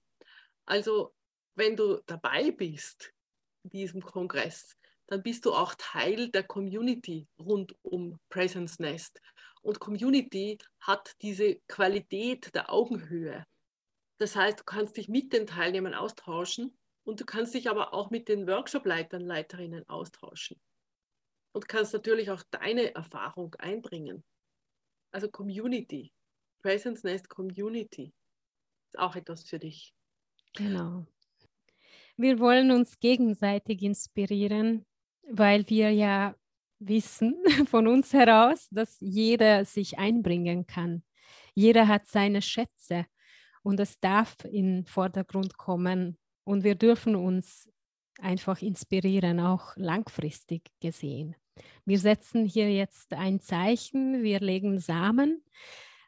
Also 0.64 1.12
wenn 1.56 1.76
du 1.76 2.00
dabei 2.06 2.52
bist 2.52 3.12
in 3.64 3.70
diesem 3.70 4.00
Kongress, 4.00 4.78
dann 5.08 5.22
bist 5.22 5.44
du 5.44 5.52
auch 5.52 5.74
Teil 5.76 6.30
der 6.30 6.44
Community 6.44 7.28
rund 7.38 7.76
um 7.82 8.18
Presence 8.30 8.78
Nest. 8.78 9.20
Und 9.60 9.78
Community 9.78 10.56
hat 10.80 11.14
diese 11.20 11.56
Qualität 11.68 12.54
der 12.54 12.72
Augenhöhe. 12.72 13.44
Das 14.16 14.36
heißt, 14.36 14.60
du 14.60 14.64
kannst 14.64 14.96
dich 14.96 15.10
mit 15.10 15.34
den 15.34 15.46
Teilnehmern 15.46 15.92
austauschen 15.92 16.78
und 17.06 17.20
du 17.20 17.24
kannst 17.24 17.54
dich 17.54 17.70
aber 17.70 17.94
auch 17.94 18.10
mit 18.10 18.28
den 18.28 18.48
Workshop-Leitern, 18.48 19.22
Leiterinnen 19.22 19.88
austauschen. 19.88 20.60
Und 21.52 21.68
kannst 21.68 21.94
natürlich 21.94 22.30
auch 22.30 22.42
deine 22.50 22.94
Erfahrung 22.94 23.54
einbringen. 23.54 24.24
Also 25.12 25.30
Community, 25.30 26.12
Presence 26.58 27.04
Nest 27.04 27.28
Community 27.28 28.12
ist 28.88 28.98
auch 28.98 29.14
etwas 29.14 29.44
für 29.44 29.60
dich. 29.60 29.94
Genau. 30.54 31.06
Wir 32.16 32.40
wollen 32.40 32.72
uns 32.72 32.98
gegenseitig 32.98 33.82
inspirieren, 33.82 34.84
weil 35.30 35.68
wir 35.70 35.92
ja 35.92 36.34
wissen 36.80 37.36
von 37.68 37.86
uns 37.86 38.12
heraus, 38.12 38.66
dass 38.72 38.96
jeder 38.98 39.64
sich 39.64 39.96
einbringen 39.98 40.66
kann. 40.66 41.04
Jeder 41.54 41.86
hat 41.86 42.08
seine 42.08 42.42
Schätze 42.42 43.06
und 43.62 43.78
es 43.78 44.00
darf 44.00 44.34
in 44.44 44.78
den 44.78 44.86
Vordergrund 44.86 45.56
kommen, 45.56 46.18
und 46.46 46.62
wir 46.62 46.76
dürfen 46.76 47.16
uns 47.16 47.68
einfach 48.18 48.62
inspirieren, 48.62 49.40
auch 49.40 49.76
langfristig 49.76 50.62
gesehen. 50.80 51.34
Wir 51.84 51.98
setzen 51.98 52.46
hier 52.46 52.70
jetzt 52.70 53.12
ein 53.12 53.40
Zeichen, 53.40 54.22
wir 54.22 54.40
legen 54.40 54.78
Samen, 54.78 55.44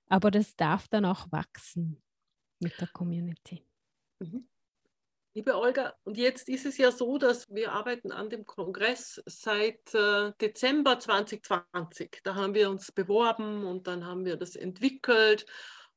aber 0.06 0.30
das 0.30 0.56
darf 0.56 0.88
dann 0.88 1.04
auch 1.04 1.30
wachsen 1.32 2.00
mit 2.60 2.80
der 2.80 2.88
Community. 2.88 3.66
Mhm. 4.20 4.48
Liebe 5.34 5.56
Olga, 5.56 5.94
und 6.04 6.16
jetzt 6.16 6.48
ist 6.48 6.66
es 6.66 6.78
ja 6.78 6.90
so, 6.90 7.18
dass 7.18 7.48
wir 7.52 7.72
arbeiten 7.72 8.12
an 8.12 8.30
dem 8.30 8.46
Kongress 8.46 9.22
seit 9.26 9.94
äh, 9.94 10.32
Dezember 10.40 10.98
2020. 10.98 12.20
Da 12.24 12.34
haben 12.34 12.54
wir 12.54 12.70
uns 12.70 12.90
beworben 12.92 13.64
und 13.64 13.86
dann 13.86 14.06
haben 14.06 14.24
wir 14.24 14.36
das 14.36 14.56
entwickelt 14.56 15.46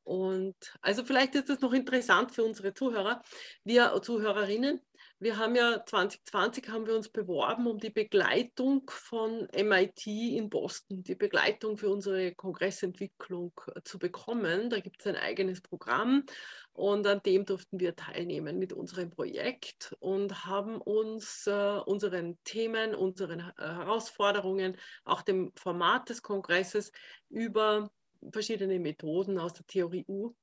und 0.03 0.55
also 0.81 1.03
vielleicht 1.03 1.36
ist 1.36 1.50
es 1.50 1.62
noch 1.62 1.74
interessant 1.74 2.31
für 2.31 2.43
unsere 2.43 2.74
Zuhörer, 2.74 3.22
wir 3.63 4.01
Zuhörerinnen. 4.01 4.81
Wir 5.20 5.38
haben 5.38 5.53
ja 5.55 5.86
2020 5.86 6.70
haben 6.70 6.88
wir 6.88 6.96
uns 6.96 7.08
beworben 7.08 7.67
um 7.67 7.77
die 7.77 7.91
Begleitung 7.91 8.89
von 8.89 9.48
MIT 9.53 10.08
in 10.08 10.50
Boston, 10.50 11.03
die 11.03 11.13
Begleitung 11.13 11.77
für 11.77 11.91
unsere 11.91 12.34
Kongressentwicklung 12.34 13.53
äh, 13.67 13.81
zu 13.84 14.00
bekommen. 14.00 14.72
Da 14.72 14.79
gibt 14.79 15.00
es 15.00 15.05
ein 15.05 15.15
eigenes 15.15 15.62
Programm 15.62 16.25
und 16.74 17.05
an 17.05 17.22
dem 17.24 17.46
durften 17.46 17.79
wir 17.79 17.96
teilnehmen 17.96 18.58
mit 18.58 18.74
unserem 18.74 19.12
Projekt 19.12 19.96
und 20.00 20.46
haben 20.46 20.81
uns 20.81 21.46
äh, 21.46 21.79
unseren 21.86 22.39
Themen, 22.43 22.96
unseren 22.96 23.41
äh, 23.41 23.51
Herausforderungen, 23.58 24.75
auch 25.03 25.22
dem 25.22 25.51
Format 25.55 26.10
des 26.10 26.24
Kongresses 26.24 26.91
über 27.29 27.91
verschiedene 28.31 28.79
Methoden 28.79 29.37
aus 29.39 29.53
der 29.53 29.65
Theorie 29.65 30.05
U 30.07 30.33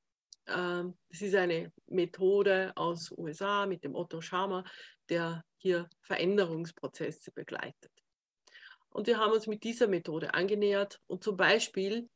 ähm, 0.49 0.97
das 1.11 1.23
ist 1.23 1.35
eine 1.35 1.73
Methode 1.87 2.73
aus 2.75 3.13
USA 3.17 3.67
mit 3.67 3.85
dem 3.85 3.95
Otto 3.95 4.21
Scharmer, 4.21 4.65
der 5.09 5.45
hier 5.59 5.89
Veränderungsprozesse 6.03 7.33
begleitet. 7.33 7.93
Und 8.91 9.07
wir 9.07 9.19
haben 9.19 9.33
uns 9.33 9.47
mit 9.47 9.63
dieser 9.63 9.87
Methode 9.87 10.35
angenähert 10.35 11.01
und 11.07 11.23
zum 11.23 11.37
Beispiel, 11.37 12.09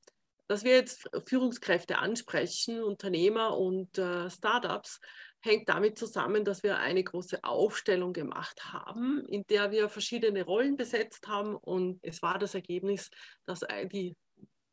dass 0.48 0.64
wir 0.64 0.72
jetzt 0.72 1.08
Führungskräfte 1.26 1.98
ansprechen, 1.98 2.82
Unternehmer 2.82 3.56
und 3.56 3.98
äh, 3.98 4.30
Startups, 4.30 4.98
hängt 5.44 5.68
damit 5.68 5.98
zusammen, 5.98 6.44
dass 6.44 6.62
wir 6.62 6.78
eine 6.78 7.02
große 7.02 7.42
Aufstellung 7.42 8.12
gemacht 8.12 8.72
haben, 8.72 9.24
in 9.26 9.44
der 9.48 9.72
wir 9.72 9.88
verschiedene 9.88 10.44
Rollen 10.44 10.76
besetzt 10.76 11.26
haben 11.26 11.56
und 11.56 11.98
es 12.02 12.22
war 12.22 12.38
das 12.38 12.54
Ergebnis, 12.54 13.10
dass 13.44 13.60
die 13.92 14.16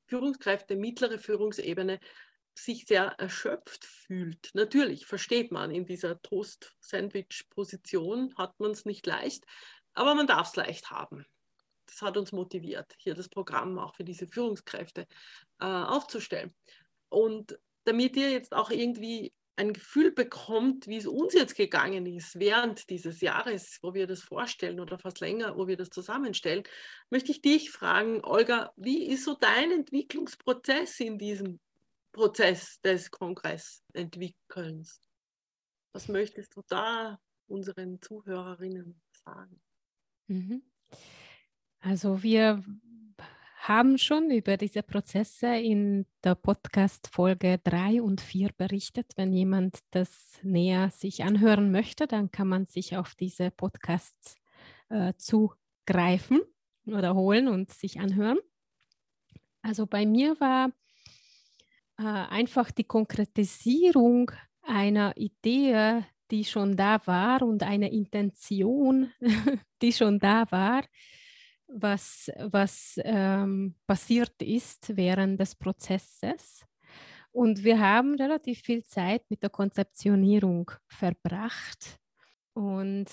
Führungskräfte, 0.10 0.75
mittlere 0.75 1.20
Führungsebene 1.20 2.00
sich 2.56 2.86
sehr 2.86 3.16
erschöpft 3.20 3.86
fühlt. 3.86 4.50
Natürlich 4.54 5.06
versteht 5.06 5.51
man, 5.51 5.72
in 5.72 5.86
dieser 5.86 6.22
Toast-Sandwich-Position 6.22 8.36
hat 8.38 8.60
man 8.60 8.72
es 8.72 8.86
nicht 8.86 9.06
leicht, 9.06 9.46
aber 9.94 10.16
man 10.16 10.28
darf 10.28 10.50
es 10.50 10.56
leicht 10.56 10.92
haben. 10.92 11.25
Das 11.86 12.01
hat 12.01 12.18
uns 12.18 12.32
motiviert, 12.32 12.96
hier 12.98 13.16
das 13.16 13.30
Programm 13.30 13.80
auch 13.80 13.96
für 13.96 14.04
diese 14.04 14.28
Führungskräfte 14.28 15.08
äh, 15.60 15.66
aufzustellen. 15.66 16.54
Und 17.10 17.58
damit 17.86 18.16
ihr 18.16 18.30
jetzt 18.30 18.54
auch 18.54 18.70
irgendwie 18.70 19.34
ein 19.60 19.74
Gefühl 19.74 20.12
bekommt, 20.12 20.88
wie 20.88 20.98
es 20.98 21.06
uns 21.06 21.34
jetzt 21.34 21.56
gegangen 21.56 22.06
ist 22.06 22.39
während 22.39 22.89
dieses 22.89 23.20
Jahres, 23.20 23.78
wo 23.82 23.94
wir 23.94 24.08
das 24.08 24.22
vorstellen 24.22 24.80
oder 24.80 24.98
fast 24.98 25.20
länger, 25.20 25.58
wo 25.58 25.68
wir 25.68 25.75
das 25.75 25.89
zusammenstellen, 25.89 26.63
möchte 27.10 27.32
ich 27.32 27.42
dich 27.42 27.70
fragen, 27.70 28.24
Olga, 28.24 28.72
wie 28.78 29.06
ist 29.06 29.25
so 29.25 29.36
dein 29.36 29.72
Entwicklungsprozess 29.72 31.00
in 31.01 31.18
diesem 31.18 31.60
Prozess 32.13 32.80
des 32.82 33.12
Kongressentwickelns. 33.12 35.01
Was 35.92 36.08
möchtest 36.08 36.56
du 36.56 36.63
da 36.68 37.20
unseren 37.48 38.01
Zuhörerinnen 38.01 39.00
sagen? 39.25 39.62
Mhm. 40.28 40.63
Also 41.82 42.24
wir 42.24 42.63
haben 43.60 43.98
schon 43.98 44.32
über 44.32 44.56
diese 44.56 44.84
Prozesse 44.84 45.48
in 45.48 46.06
der 46.24 46.36
Podcast-Folge 46.36 47.60
3 47.62 48.01
und 48.01 48.22
4 48.22 48.51
berichtet. 48.58 49.12
Wenn 49.18 49.34
jemand 49.34 49.80
das 49.92 50.39
näher 50.44 50.92
sich 50.92 51.24
anhören 51.24 51.70
möchte, 51.70 52.08
dann 52.08 52.32
kann 52.32 52.48
man 52.48 52.66
sich 52.66 52.96
auf 52.96 53.16
diese 53.16 53.51
Podcasts 53.51 54.36
äh, 54.88 55.13
zugreifen 55.18 56.42
oder 56.86 57.13
holen 57.16 57.50
und 57.50 57.70
sich 57.72 58.00
anhören. 58.00 58.39
Also 59.62 59.86
bei 59.86 60.06
mir 60.06 60.39
war 60.39 60.72
äh, 61.98 62.04
einfach 62.04 62.72
die 62.72 62.86
Konkretisierung 62.86 64.32
einer 64.62 65.18
Idee, 65.18 66.06
die 66.32 66.46
schon 66.46 66.78
da 66.78 67.06
war 67.06 67.42
und 67.42 67.63
eine 67.63 67.92
Intention, 67.92 69.12
die 69.82 69.92
schon 69.92 70.20
da 70.20 70.50
war, 70.50 70.84
was, 71.70 72.32
was 72.38 73.00
ähm, 73.04 73.76
passiert 73.88 74.42
ist 74.42 74.96
während 74.96 75.40
des 75.40 75.56
Prozesses. 75.56 76.66
Und 77.32 77.64
wir 77.64 77.80
haben 77.80 78.16
relativ 78.16 78.62
viel 78.62 78.84
Zeit 78.84 79.24
mit 79.30 79.44
der 79.44 79.50
Konzeptionierung 79.50 80.72
verbracht. 80.88 82.00
Und 82.54 83.08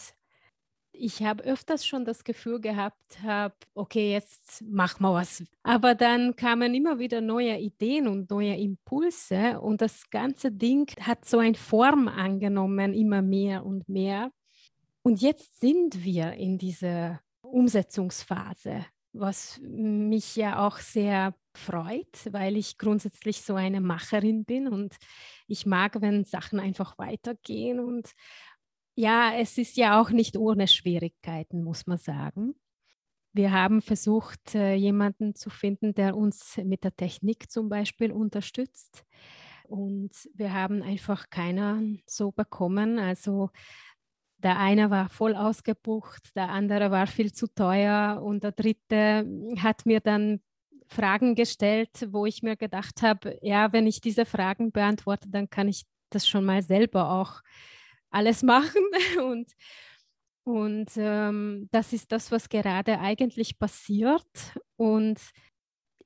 ich 0.99 1.23
habe 1.23 1.45
öfters 1.45 1.87
schon 1.87 2.05
das 2.05 2.25
Gefühl 2.25 2.61
gehabt, 2.61 3.23
hab, 3.23 3.55
okay, 3.75 4.13
jetzt 4.13 4.65
mach 4.67 4.99
mal 4.99 5.13
was. 5.13 5.45
Aber 5.63 5.95
dann 5.95 6.35
kamen 6.37 6.75
immer 6.75 6.99
wieder 6.99 7.21
neue 7.21 7.59
Ideen 7.59 8.09
und 8.09 8.31
neue 8.31 8.57
Impulse 8.57 9.61
und 9.61 9.83
das 9.83 10.09
ganze 10.09 10.51
Ding 10.51 10.91
hat 11.01 11.27
so 11.27 11.39
eine 11.39 11.55
Form 11.55 12.09
angenommen, 12.09 12.95
immer 12.95 13.21
mehr 13.21 13.67
und 13.67 13.89
mehr. 13.89 14.31
Und 15.03 15.21
jetzt 15.21 15.61
sind 15.61 16.03
wir 16.03 16.33
in 16.33 16.59
dieser 16.59 17.21
Umsetzungsphase, 17.51 18.87
was 19.13 19.61
mich 19.63 20.37
ja 20.37 20.67
auch 20.67 20.79
sehr 20.79 21.35
freut, 21.55 22.33
weil 22.33 22.57
ich 22.57 22.79
grundsätzlich 22.79 23.43
so 23.43 23.55
eine 23.55 23.81
Macherin 23.81 24.45
bin 24.45 24.69
und 24.69 24.97
ich 25.47 25.67
mag, 25.67 26.01
wenn 26.01 26.25
Sachen 26.25 26.61
einfach 26.61 26.99
weitergehen 26.99 27.81
und 27.81 28.13
ja, 28.95 29.35
es 29.35 29.59
ist 29.59 29.77
ja 29.77 30.01
auch 30.01 30.11
nicht 30.11 30.37
ohne 30.37 30.69
Schwierigkeiten, 30.69 31.63
muss 31.63 31.87
man 31.87 31.99
sagen. 31.99 32.55
Wir 33.35 33.53
haben 33.53 33.83
versucht, 33.83 34.55
äh, 34.55 34.75
jemanden 34.75 35.35
zu 35.35 35.51
finden, 35.51 35.95
der 35.95 36.17
uns 36.17 36.57
mit 36.65 36.85
der 36.85 36.97
Technik 36.97 37.51
zum 37.51 37.69
Beispiel 37.69 38.11
unterstützt. 38.11 39.05
Und 39.65 40.13
wir 40.35 40.55
haben 40.55 40.83
einfach 40.83 41.29
keiner 41.29 41.83
so 42.07 42.33
bekommen. 42.33 42.99
Also 42.99 43.51
der 44.39 44.59
eine 44.59 44.91
war 44.91 45.09
voll 45.09 45.35
ausgebucht, 45.35 46.37
der 46.37 46.51
andere 46.51 46.91
war 46.91 47.07
viel 47.07 47.33
zu 47.33 47.47
teuer 47.47 48.23
und 48.23 48.45
der 48.45 48.53
dritte 48.53 49.27
hat 49.59 49.87
mir 49.87 50.01
dann 50.01 50.41
Fragen 50.89 51.35
gestellt, 51.35 52.09
wo 52.11 52.27
ich 52.27 52.43
mir 52.43 52.57
gedacht 52.57 53.03
habe, 53.03 53.39
ja, 53.43 53.73
wenn 53.73 53.87
ich 53.87 54.01
diese 54.01 54.25
Fragen 54.25 54.73
beantworte, 54.73 55.29
dann 55.29 55.51
kann 55.51 55.69
ich 55.69 55.85
das 56.11 56.29
schon 56.29 56.45
mal 56.45 56.63
selber 56.63 57.11
auch 57.11 57.41
alles 58.11 58.43
machen. 58.43 58.83
Und, 59.19 59.53
und 60.45 60.91
ähm, 60.97 61.69
das 61.73 61.93
ist 61.93 62.13
das, 62.13 62.31
was 62.31 62.49
gerade 62.49 63.01
eigentlich 63.01 63.59
passiert. 63.59 64.55
Und 64.77 65.19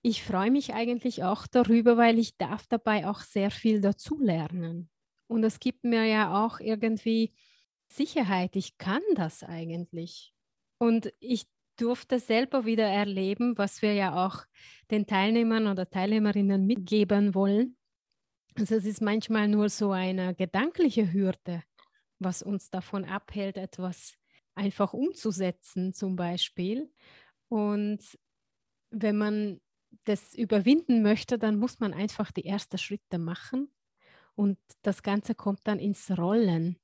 ich 0.01 0.23
freue 0.23 0.51
mich 0.51 0.73
eigentlich 0.73 1.25
auch 1.25 1.47
darüber, 1.47 1.99
weil 1.99 2.19
ich 2.19 2.38
darf 2.38 2.66
dabei 2.66 3.07
auch 3.07 3.21
sehr 3.21 3.51
viel 3.51 3.83
dazulernen. 3.83 4.88
Und 5.27 5.45
es 5.45 5.61
gibt 5.61 5.85
mir 5.85 6.07
ja 6.07 6.43
auch 6.43 6.59
irgendwie 6.59 7.35
Sicherheit, 7.92 8.57
ich 8.57 8.79
kann 8.79 9.03
das 9.14 9.42
eigentlich. 9.42 10.33
Und 10.79 11.12
ich 11.20 11.46
durfte 11.76 12.18
selber 12.18 12.64
wieder 12.64 12.87
erleben, 12.87 13.57
was 13.57 13.83
wir 13.83 13.94
ja 13.94 14.26
auch 14.26 14.44
den 14.90 15.07
Teilnehmern 15.07 15.66
oder 15.66 15.88
Teilnehmerinnen 15.88 16.66
mitgeben 16.66 17.35
wollen. 17.35 17.76
Also 18.57 18.74
es 18.74 18.85
ist 18.85 19.00
manchmal 19.00 19.48
nur 19.48 19.68
so 19.68 19.92
eine 19.92 20.35
gedankliche 20.35 21.12
Hürde, 21.12 21.62
was 22.18 22.42
uns 22.42 22.70
davon 22.70 23.05
abhält, 23.05 23.57
etwas 23.57 24.14
einfach 24.55 24.92
umzusetzen 24.92 25.94
zum 25.94 26.16
Beispiel. 26.16 26.92
Und 27.48 28.00
wenn 28.90 29.16
man 29.16 29.61
das 30.05 30.35
überwinden 30.35 31.03
möchte, 31.03 31.38
dann 31.38 31.59
muss 31.59 31.81
man 31.81 31.94
einfach 31.94 32.31
die 32.31 32.44
ersten 32.44 32.79
Schritte 32.79 33.18
machen 33.18 33.72
und 34.35 34.59
das 34.83 35.03
Ganze 35.03 35.35
kommt 35.35 35.61
dann 35.64 35.79
ins 35.79 36.11
Rollen. 36.16 36.80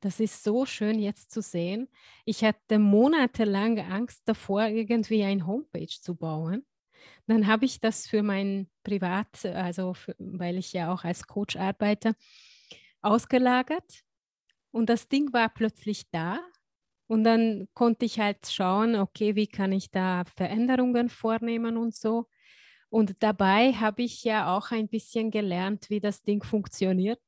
Das 0.00 0.20
ist 0.20 0.44
so 0.44 0.66
schön 0.66 0.98
jetzt 0.98 1.30
zu 1.30 1.40
sehen. 1.40 1.88
Ich 2.24 2.44
hatte 2.44 2.78
monatelang 2.78 3.80
Angst 3.80 4.22
davor, 4.26 4.66
irgendwie 4.66 5.24
ein 5.24 5.46
Homepage 5.46 5.86
zu 5.88 6.14
bauen. 6.14 6.66
Dann 7.26 7.46
habe 7.46 7.64
ich 7.64 7.80
das 7.80 8.06
für 8.06 8.22
mein 8.22 8.68
Privat, 8.82 9.44
also 9.44 9.94
für, 9.94 10.14
weil 10.18 10.58
ich 10.58 10.72
ja 10.72 10.92
auch 10.92 11.04
als 11.04 11.26
Coach 11.26 11.56
arbeite, 11.56 12.14
ausgelagert 13.00 14.04
und 14.70 14.90
das 14.90 15.08
Ding 15.08 15.32
war 15.32 15.48
plötzlich 15.48 16.10
da. 16.10 16.38
Und 17.08 17.24
dann 17.24 17.68
konnte 17.72 18.04
ich 18.04 18.18
halt 18.18 18.46
schauen, 18.46 18.96
okay, 18.96 19.36
wie 19.36 19.46
kann 19.46 19.72
ich 19.72 19.90
da 19.90 20.24
Veränderungen 20.36 21.08
vornehmen 21.08 21.76
und 21.76 21.94
so. 21.94 22.28
Und 22.90 23.22
dabei 23.22 23.72
habe 23.72 24.02
ich 24.02 24.24
ja 24.24 24.56
auch 24.56 24.72
ein 24.72 24.88
bisschen 24.88 25.30
gelernt, 25.30 25.88
wie 25.88 26.00
das 26.00 26.22
Ding 26.22 26.42
funktioniert. 26.42 27.22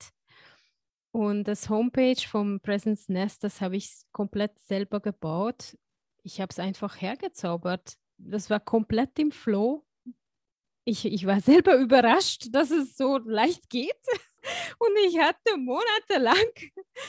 Und 1.11 1.45
das 1.45 1.69
Homepage 1.69 2.21
vom 2.27 2.61
Presence 2.61 3.09
Nest, 3.09 3.43
das 3.45 3.61
habe 3.61 3.77
ich 3.77 3.91
komplett 4.13 4.59
selber 4.59 5.01
gebaut. 5.01 5.77
Ich 6.23 6.41
habe 6.41 6.51
es 6.51 6.59
einfach 6.59 7.01
hergezaubert. 7.01 7.95
Das 8.19 8.51
war 8.51 8.61
komplett 8.61 9.19
im 9.19 9.31
Flow. 9.31 9.85
Ich, 10.85 11.05
ich 11.05 11.27
war 11.27 11.41
selber 11.41 11.77
überrascht, 11.77 12.49
dass 12.53 12.71
es 12.71 12.97
so 12.97 13.19
leicht 13.19 13.71
geht. 13.71 13.93
Und 14.79 14.91
ich 15.07 15.19
hatte 15.19 15.57
monatelang 15.57 16.53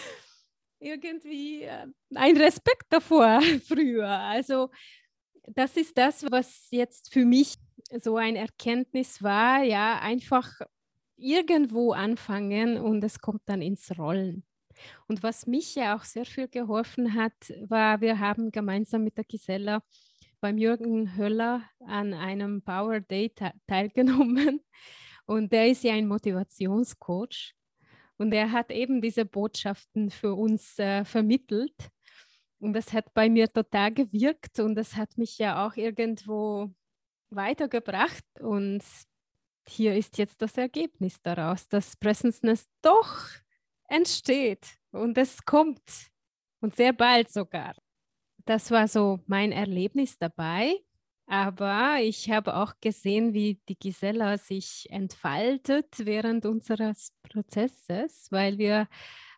irgendwie 0.80 1.64
äh, 1.64 1.88
ein 2.16 2.38
Respekt 2.38 2.86
davor 2.90 3.42
früher. 3.68 4.08
Also 4.08 4.70
das 5.48 5.76
ist 5.78 5.98
das, 5.98 6.24
was 6.32 6.68
jetzt 6.72 7.12
für 7.12 7.26
mich 7.26 7.56
so 8.02 8.18
ein 8.18 8.36
Erkenntnis 8.36 9.24
war, 9.24 9.64
ja, 9.64 10.00
einfach 10.00 10.62
irgendwo 11.20 11.92
anfangen 11.92 12.78
und 12.78 13.04
es 13.04 13.20
kommt 13.20 13.42
dann 13.46 13.62
ins 13.62 13.98
Rollen. 13.98 14.44
Und 15.08 15.24
was 15.24 15.46
mich 15.46 15.76
ja 15.76 15.96
auch 15.96 16.04
sehr 16.04 16.26
viel 16.26 16.48
geholfen 16.48 17.14
hat, 17.14 17.34
war, 17.68 18.02
wir 18.02 18.20
haben 18.20 18.52
gemeinsam 18.52 19.04
mit 19.04 19.18
der 19.18 19.26
Gisela 19.26 19.82
beim 20.40 20.58
Jürgen 20.58 21.18
Höller 21.18 21.64
an 21.86 22.14
einem 22.14 22.62
Power 22.62 23.02
Day 23.02 23.34
teilgenommen. 23.68 24.62
Und 25.26 25.52
der 25.52 25.68
ist 25.68 25.84
ja 25.84 25.94
ein 25.94 26.08
Motivationscoach. 26.08 27.54
Und 28.18 28.34
er 28.34 28.52
hat 28.52 28.72
eben 28.72 29.02
diese 29.02 29.26
Botschaften 29.26 30.10
für 30.10 30.34
uns 30.34 30.80
äh, 30.80 31.06
vermittelt. 31.06 31.90
Und 32.60 32.74
das 32.74 32.92
hat 32.94 33.14
bei 33.14 33.30
mir 33.30 33.48
total 33.52 33.94
gewirkt 33.94 34.60
und 34.60 34.76
das 34.76 34.98
hat 34.98 35.18
mich 35.18 35.38
ja 35.38 35.66
auch 35.66 35.78
irgendwo 35.78 36.74
weitergebracht. 37.30 38.26
Und 38.42 38.84
hier 39.68 39.96
ist 39.96 40.18
jetzt 40.18 40.42
das 40.42 40.58
Ergebnis 40.58 41.22
daraus, 41.22 41.68
dass 41.68 41.96
Presence 41.96 42.42
doch 42.82 43.18
entsteht 43.88 44.68
und 44.92 45.18
es 45.18 45.44
kommt 45.46 46.10
und 46.62 46.76
sehr 46.76 46.94
bald 46.94 47.32
sogar. 47.32 47.76
Das 48.46 48.72
war 48.72 48.88
so 48.88 49.20
mein 49.28 49.52
Erlebnis 49.52 50.18
dabei. 50.18 50.76
Aber 51.32 52.00
ich 52.02 52.32
habe 52.32 52.56
auch 52.56 52.74
gesehen, 52.82 53.36
wie 53.36 53.62
die 53.70 53.78
Gisela 53.78 54.40
sich 54.40 54.88
entfaltet 54.90 55.88
während 56.00 56.48
unseres 56.48 57.14
Prozesses, 57.22 58.32
weil 58.32 58.58
wir 58.58 58.88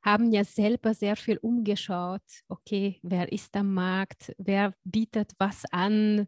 haben 0.02 0.32
ja 0.32 0.44
selber 0.44 0.94
sehr 0.94 1.16
viel 1.16 1.38
umgeschaut. 1.38 2.24
Okay, 2.48 3.00
wer 3.04 3.32
ist 3.32 3.56
am 3.56 3.74
Markt? 3.74 4.34
Wer 4.38 4.74
bietet 4.84 5.34
was 5.38 5.64
an, 5.72 6.28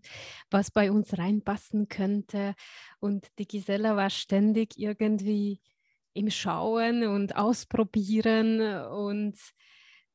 was 0.51 0.69
bei 0.69 0.91
uns 0.91 1.17
reinpassen 1.17 1.87
könnte? 1.87 2.53
Und 2.99 3.27
die 3.39 3.47
Gisela 3.47 3.95
war 3.95 4.09
ständig 4.09 4.77
irgendwie 4.77 5.59
im 6.13 6.29
Schauen 6.29 7.07
und 7.07 7.35
Ausprobieren. 7.35 8.61
Und 8.87 9.39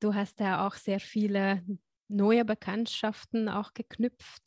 du 0.01 0.15
hast 0.15 0.39
ja 0.41 0.67
auch 0.67 0.75
sehr 0.75 1.01
viele 1.01 1.65
neue 2.09 2.45
Bekanntschaften 2.45 3.49
auch 3.49 3.75
geknüpft. 3.75 4.43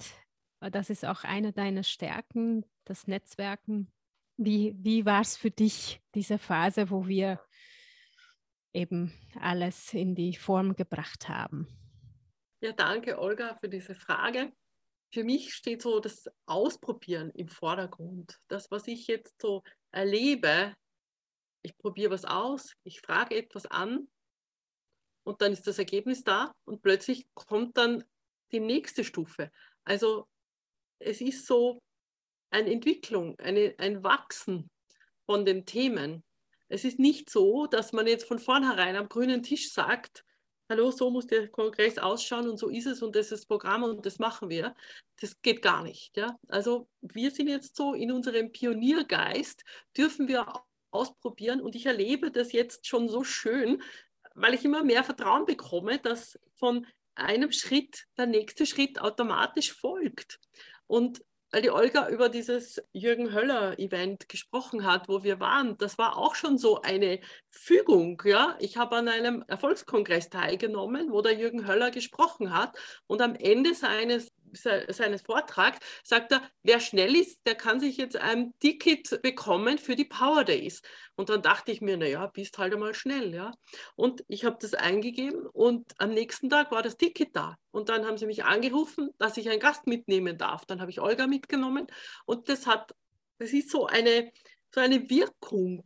Das 0.59 0.89
ist 0.89 1.05
auch 1.05 1.23
eine 1.23 1.51
deiner 1.51 1.83
Stärken, 1.83 2.65
das 2.85 3.07
Netzwerken. 3.07 3.91
Wie, 4.37 4.75
wie 4.77 5.05
war 5.05 5.21
es 5.21 5.37
für 5.37 5.51
dich, 5.51 6.01
diese 6.15 6.37
Phase, 6.37 6.89
wo 6.89 7.07
wir 7.07 7.39
eben 8.73 9.13
alles 9.39 9.93
in 9.93 10.15
die 10.15 10.35
Form 10.35 10.75
gebracht 10.75 11.29
haben. 11.29 11.67
Ja, 12.61 12.71
danke, 12.71 13.19
Olga, 13.19 13.57
für 13.59 13.69
diese 13.69 13.95
Frage. 13.95 14.51
Für 15.13 15.23
mich 15.23 15.53
steht 15.53 15.81
so 15.81 15.99
das 15.99 16.29
Ausprobieren 16.45 17.31
im 17.31 17.47
Vordergrund. 17.47 18.37
Das, 18.47 18.71
was 18.71 18.87
ich 18.87 19.07
jetzt 19.07 19.41
so 19.41 19.63
erlebe, 19.91 20.75
ich 21.63 21.77
probiere 21.77 22.11
was 22.11 22.25
aus, 22.25 22.73
ich 22.83 23.01
frage 23.01 23.35
etwas 23.35 23.65
an 23.65 24.07
und 25.23 25.41
dann 25.41 25.51
ist 25.51 25.67
das 25.67 25.79
Ergebnis 25.79 26.23
da 26.23 26.53
und 26.65 26.81
plötzlich 26.81 27.27
kommt 27.33 27.77
dann 27.77 28.03
die 28.51 28.59
nächste 28.59 29.03
Stufe. 29.03 29.51
Also 29.83 30.27
es 30.99 31.21
ist 31.21 31.45
so 31.45 31.81
eine 32.51 32.71
Entwicklung, 32.71 33.37
eine, 33.39 33.75
ein 33.77 34.03
Wachsen 34.03 34.69
von 35.25 35.45
den 35.45 35.65
Themen. 35.65 36.23
Es 36.71 36.85
ist 36.85 36.99
nicht 36.99 37.29
so, 37.29 37.67
dass 37.67 37.91
man 37.91 38.07
jetzt 38.07 38.25
von 38.25 38.39
vornherein 38.39 38.95
am 38.95 39.09
grünen 39.09 39.43
Tisch 39.43 39.73
sagt, 39.73 40.23
hallo, 40.69 40.89
so 40.89 41.09
muss 41.09 41.27
der 41.27 41.49
Kongress 41.49 41.97
ausschauen 41.97 42.49
und 42.49 42.57
so 42.57 42.69
ist 42.69 42.85
es 42.85 43.01
und 43.01 43.13
das 43.13 43.25
ist 43.25 43.31
das 43.31 43.45
Programm 43.45 43.83
und 43.83 44.05
das 44.05 44.19
machen 44.19 44.49
wir. 44.49 44.73
Das 45.19 45.41
geht 45.41 45.61
gar 45.61 45.83
nicht. 45.83 46.15
Ja? 46.15 46.39
Also 46.47 46.87
wir 47.01 47.31
sind 47.31 47.49
jetzt 47.49 47.75
so 47.75 47.93
in 47.93 48.09
unserem 48.09 48.53
Pioniergeist, 48.53 49.65
dürfen 49.97 50.29
wir 50.29 50.47
ausprobieren 50.91 51.59
und 51.59 51.75
ich 51.75 51.85
erlebe 51.85 52.31
das 52.31 52.53
jetzt 52.53 52.87
schon 52.87 53.09
so 53.09 53.25
schön, 53.25 53.83
weil 54.33 54.53
ich 54.53 54.63
immer 54.63 54.85
mehr 54.85 55.03
Vertrauen 55.03 55.45
bekomme, 55.45 55.99
dass 55.99 56.39
von 56.55 56.87
einem 57.15 57.51
Schritt 57.51 58.07
der 58.17 58.27
nächste 58.27 58.65
Schritt 58.65 59.01
automatisch 59.01 59.73
folgt. 59.73 60.39
Und 60.87 61.21
weil 61.51 61.61
die 61.61 61.71
Olga 61.71 62.07
über 62.09 62.29
dieses 62.29 62.81
Jürgen 62.93 63.33
Höller-Event 63.33 64.29
gesprochen 64.29 64.85
hat, 64.85 65.09
wo 65.09 65.23
wir 65.23 65.39
waren, 65.39 65.77
das 65.77 65.97
war 65.97 66.17
auch 66.17 66.35
schon 66.35 66.57
so 66.57 66.81
eine 66.81 67.19
Fügung. 67.49 68.21
Ja? 68.25 68.55
Ich 68.59 68.77
habe 68.77 68.95
an 68.95 69.07
einem 69.07 69.43
Erfolgskongress 69.47 70.29
teilgenommen, 70.29 71.11
wo 71.11 71.21
der 71.21 71.33
Jürgen 71.33 71.67
Höller 71.67 71.91
gesprochen 71.91 72.55
hat 72.55 72.77
und 73.07 73.21
am 73.21 73.35
Ende 73.35 73.73
seines 73.75 74.31
seines 74.53 75.21
Vortrags 75.21 75.79
sagt 76.03 76.31
er, 76.31 76.41
wer 76.63 76.79
schnell 76.79 77.15
ist, 77.15 77.39
der 77.45 77.55
kann 77.55 77.79
sich 77.79 77.97
jetzt 77.97 78.17
ein 78.17 78.53
Ticket 78.59 79.21
bekommen 79.21 79.77
für 79.77 79.95
die 79.95 80.05
Power 80.05 80.43
Days. 80.43 80.81
Und 81.15 81.29
dann 81.29 81.41
dachte 81.41 81.71
ich 81.71 81.81
mir, 81.81 81.97
naja, 81.97 82.27
bist 82.27 82.57
halt 82.57 82.73
einmal 82.73 82.93
schnell, 82.93 83.33
ja. 83.33 83.51
Und 83.95 84.23
ich 84.27 84.45
habe 84.45 84.57
das 84.59 84.73
eingegeben 84.73 85.45
und 85.47 85.91
am 85.97 86.11
nächsten 86.11 86.49
Tag 86.49 86.71
war 86.71 86.81
das 86.81 86.97
Ticket 86.97 87.35
da. 87.35 87.57
Und 87.71 87.89
dann 87.89 88.05
haben 88.05 88.17
sie 88.17 88.25
mich 88.25 88.43
angerufen, 88.43 89.09
dass 89.17 89.37
ich 89.37 89.49
einen 89.49 89.59
Gast 89.59 89.87
mitnehmen 89.87 90.37
darf. 90.37 90.65
Dann 90.65 90.81
habe 90.81 90.91
ich 90.91 91.01
Olga 91.01 91.27
mitgenommen 91.27 91.87
und 92.25 92.49
das 92.49 92.67
hat, 92.67 92.93
das 93.37 93.51
ist 93.51 93.69
so 93.69 93.87
eine, 93.87 94.31
so 94.73 94.81
eine 94.81 95.09
Wirkung, 95.09 95.85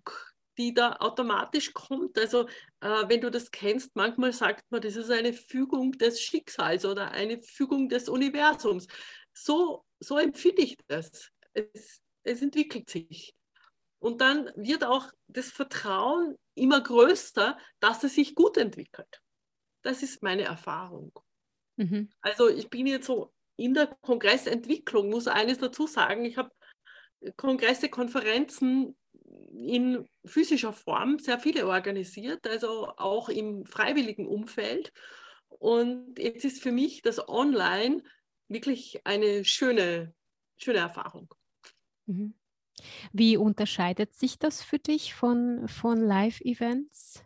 die 0.58 0.74
da 0.74 0.98
automatisch 1.00 1.74
kommt. 1.74 2.18
Also 2.18 2.48
äh, 2.82 3.04
wenn 3.08 3.22
du 3.22 3.30
das 3.32 3.52
kennst, 3.52 3.96
manchmal 3.96 4.34
sagt 4.34 4.64
man, 4.72 4.82
das 4.82 4.96
ist 4.96 5.12
eine 5.12 5.34
Fügung 5.34 5.94
des 5.94 6.22
Schicksals 6.22 6.86
oder 6.86 7.12
eine 7.12 7.42
Fügung 7.42 7.90
des 7.90 8.10
Universums. 8.10 8.88
So, 9.34 9.86
so 10.00 10.18
empfinde 10.18 10.62
ich 10.62 10.78
das. 10.88 11.30
Es, 11.54 12.02
es 12.24 12.42
entwickelt 12.42 12.90
sich. 12.90 13.36
Und 14.00 14.22
dann 14.22 14.52
wird 14.56 14.84
auch 14.84 15.12
das 15.28 15.52
Vertrauen 15.52 16.38
immer 16.54 16.82
größer, 16.82 17.58
dass 17.80 18.04
es 18.04 18.16
sich 18.16 18.36
gut 18.36 18.58
entwickelt. 18.58 19.22
Das 19.82 20.04
ist 20.04 20.24
meine 20.24 20.44
Erfahrung. 20.44 21.12
Mhm. 21.78 22.10
Also 22.22 22.50
ich 22.50 22.70
bin 22.70 22.88
jetzt 22.88 23.08
so 23.08 23.34
in 23.58 23.74
der 23.74 23.88
Kongressentwicklung, 24.02 25.10
muss 25.10 25.28
eines 25.28 25.58
dazu 25.58 25.88
sagen, 25.88 26.26
ich 26.26 26.38
habe 26.38 26.52
Kongresse, 27.38 27.90
Konferenzen 27.90 28.96
in 29.52 30.08
physischer 30.26 30.74
Form 30.74 31.20
sehr 31.20 31.40
viele 31.40 31.68
organisiert, 31.68 32.48
also 32.48 32.88
auch 32.98 33.30
im 33.30 33.66
freiwilligen 33.66 34.28
Umfeld. 34.28 34.92
Und 35.48 36.18
jetzt 36.20 36.46
ist 36.46 36.62
für 36.62 36.72
mich 36.72 37.02
das 37.02 37.28
Online 37.28 38.04
wirklich 38.48 39.06
eine 39.06 39.46
schöne, 39.46 40.14
schöne 40.58 40.80
Erfahrung. 40.80 41.34
Mhm. 42.06 42.34
Wie 43.14 43.38
unterscheidet 43.38 44.14
sich 44.16 44.38
das 44.38 44.62
für 44.62 44.80
dich 44.80 45.14
von, 45.14 45.68
von 45.68 45.98
Live-Events? 45.98 47.24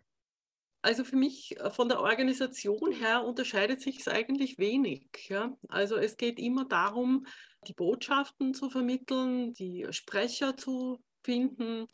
Also 0.82 1.04
für 1.04 1.16
mich 1.16 1.58
äh, 1.60 1.70
von 1.70 1.88
der 1.88 2.00
Organisation 2.00 2.92
her 2.92 3.24
unterscheidet 3.24 3.80
sich 3.80 4.00
es 4.00 4.08
eigentlich 4.08 4.58
wenig. 4.58 5.08
Ja? 5.28 5.56
Also 5.68 5.96
es 5.96 6.16
geht 6.16 6.38
immer 6.38 6.64
darum, 6.64 7.26
die 7.66 7.74
Botschaften 7.74 8.54
zu 8.54 8.70
vermitteln, 8.70 9.52
die 9.52 9.86
Sprecher 9.90 10.56
zu 10.56 11.02
finden, 11.24 11.86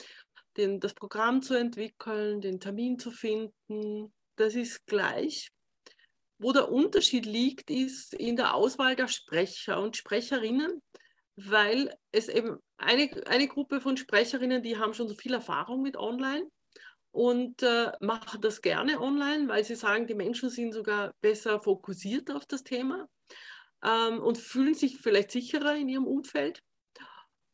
den, 0.56 0.80
das 0.80 0.94
Programm 0.94 1.42
zu 1.42 1.54
entwickeln, 1.54 2.40
den 2.40 2.60
Termin 2.60 2.98
zu 2.98 3.10
finden. 3.10 4.12
Das 4.36 4.54
ist 4.54 4.86
gleich. 4.86 5.50
Wo 6.38 6.52
der 6.52 6.70
Unterschied 6.70 7.24
liegt, 7.24 7.70
ist 7.70 8.12
in 8.14 8.36
der 8.36 8.54
Auswahl 8.54 8.94
der 8.94 9.08
Sprecher 9.08 9.80
und 9.80 9.96
Sprecherinnen, 9.96 10.82
weil 11.36 11.94
es 12.12 12.28
eben 12.28 12.58
eine, 12.76 13.10
eine 13.26 13.48
Gruppe 13.48 13.80
von 13.80 13.96
Sprecherinnen, 13.96 14.62
die 14.62 14.76
haben 14.76 14.94
schon 14.94 15.08
so 15.08 15.14
viel 15.14 15.34
Erfahrung 15.34 15.82
mit 15.82 15.96
Online 15.96 16.46
und 17.10 17.62
äh, 17.62 17.92
machen 18.00 18.42
das 18.42 18.60
gerne 18.60 19.00
online, 19.00 19.48
weil 19.48 19.64
sie 19.64 19.74
sagen, 19.74 20.06
die 20.06 20.14
Menschen 20.14 20.50
sind 20.50 20.72
sogar 20.72 21.14
besser 21.22 21.60
fokussiert 21.60 22.30
auf 22.30 22.44
das 22.44 22.62
Thema 22.62 23.08
ähm, 23.82 24.20
und 24.20 24.36
fühlen 24.36 24.74
sich 24.74 24.98
vielleicht 24.98 25.30
sicherer 25.30 25.74
in 25.76 25.88
ihrem 25.88 26.06
Umfeld. 26.06 26.62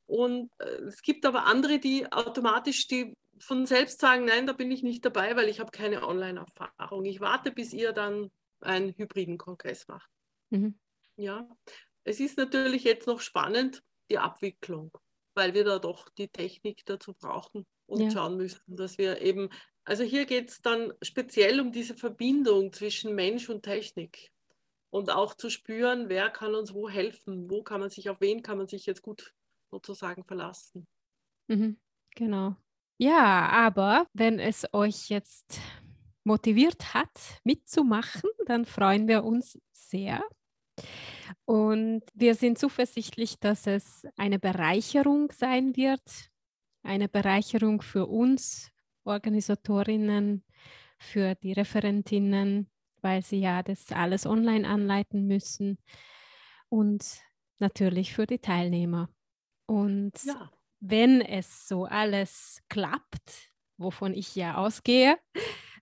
Und 0.07 0.51
äh, 0.59 0.83
es 0.83 1.03
gibt 1.03 1.25
aber 1.27 1.47
andere, 1.47 1.79
die 1.79 2.11
automatisch 2.11 2.87
die 2.87 3.17
von 3.39 3.67
selbst 3.67 4.01
sagen, 4.01 4.25
nein, 4.25 4.47
da 4.47 4.53
bin 4.53 4.71
ich 4.71 4.83
nicht 4.83 5.05
dabei, 5.05 5.35
weil 5.37 5.49
ich 5.49 5.59
habe 5.59 5.71
keine 5.71 6.07
Online-Erfahrung. 6.07 7.05
Ich 7.05 7.21
warte, 7.21 7.51
bis 7.51 7.73
ihr 7.73 7.93
dann 7.93 8.31
einen 8.61 8.95
hybriden 8.97 9.39
Kongress 9.39 9.89
macht. 9.89 10.09
Mhm. 10.51 10.79
Ja, 11.17 11.49
es 12.05 12.21
ist 12.21 12.39
natürlich 12.39 12.85
jetzt 12.85 13.07
noch 13.07 13.21
spannend, 13.21 13.83
die 14.11 14.19
Abwicklung, 14.19 14.93
weil 15.35 15.55
wir 15.55 15.65
da 15.65 15.79
doch 15.79 16.09
die 16.11 16.29
Technik 16.29 16.85
dazu 16.85 17.15
brauchen 17.15 17.67
und 17.87 18.01
ja. 18.01 18.11
schauen 18.11 18.37
müssen, 18.37 18.77
dass 18.77 18.99
wir 18.99 19.21
eben, 19.21 19.49
also 19.85 20.05
hier 20.05 20.27
geht 20.27 20.51
es 20.51 20.63
dann 20.63 20.93
speziell 21.03 21.61
um 21.61 21.73
diese 21.73 21.97
Verbindung 21.97 22.73
zwischen 22.73 23.15
Mensch 23.15 23.49
und 23.49 23.63
Technik 23.63 24.31
und 24.91 25.11
auch 25.11 25.35
zu 25.35 25.51
spüren, 25.51 26.09
wer 26.09 26.31
kann 26.31 26.55
uns 26.55 26.75
wo 26.75 26.89
helfen, 26.89 27.51
wo 27.51 27.63
kann 27.63 27.81
man 27.81 27.91
sich, 27.91 28.09
auf 28.11 28.21
wen 28.21 28.43
kann 28.43 28.59
man 28.59 28.69
sich 28.69 28.87
jetzt 28.87 29.03
gut 29.03 29.33
sozusagen 29.73 30.23
verlassen. 30.25 30.87
Mhm, 31.49 31.79
genau. 32.15 32.57
Ja, 32.99 33.49
aber 33.49 34.07
wenn 34.13 34.39
es 34.39 34.67
euch 34.73 35.09
jetzt 35.09 35.59
motiviert 36.25 36.95
hat, 36.95 37.41
mitzumachen, 37.43 38.31
dann 38.47 38.65
freuen 38.65 39.09
wir 39.09 39.25
uns 39.25 39.59
sehr. 39.73 40.23
Und 41.47 42.03
wir 42.15 42.35
sind 42.35 42.59
zuversichtlich, 42.59 43.39
dass 43.41 43.67
es 43.67 44.07
eine 44.17 44.39
Bereicherung 44.39 45.33
sein 45.33 45.75
wird, 45.75 46.03
eine 46.83 47.09
Bereicherung 47.09 47.81
für 47.83 48.07
uns 48.07 48.71
Organisatorinnen, 49.05 50.45
für 50.99 51.35
die 51.35 51.53
Referentinnen, 51.53 52.71
weil 53.01 53.23
sie 53.23 53.41
ja 53.41 53.63
das 53.63 53.91
alles 53.91 54.27
online 54.27 54.69
anleiten 54.69 55.27
müssen 55.27 55.79
und 56.69 57.05
natürlich 57.59 58.13
für 58.15 58.27
die 58.27 58.39
Teilnehmer. 58.39 59.09
Und 59.73 60.13
ja. 60.25 60.51
wenn 60.81 61.23
es 61.23 61.67
so 61.67 61.87
alles 61.87 62.61
klappt, 62.69 63.51
wovon 63.79 64.13
ich 64.13 64.37
ja 64.37 64.57
ausgehe, 64.57 65.17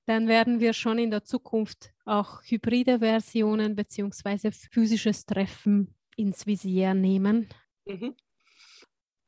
dann 0.06 0.28
werden 0.28 0.60
wir 0.60 0.74
schon 0.74 1.00
in 1.00 1.10
der 1.10 1.24
Zukunft 1.24 1.92
auch 2.04 2.40
hybride 2.44 3.00
Versionen 3.00 3.74
bzw. 3.74 4.52
physisches 4.52 5.26
Treffen 5.26 5.96
ins 6.16 6.46
Visier 6.46 6.94
nehmen. 6.94 7.48
Mhm. 7.84 8.14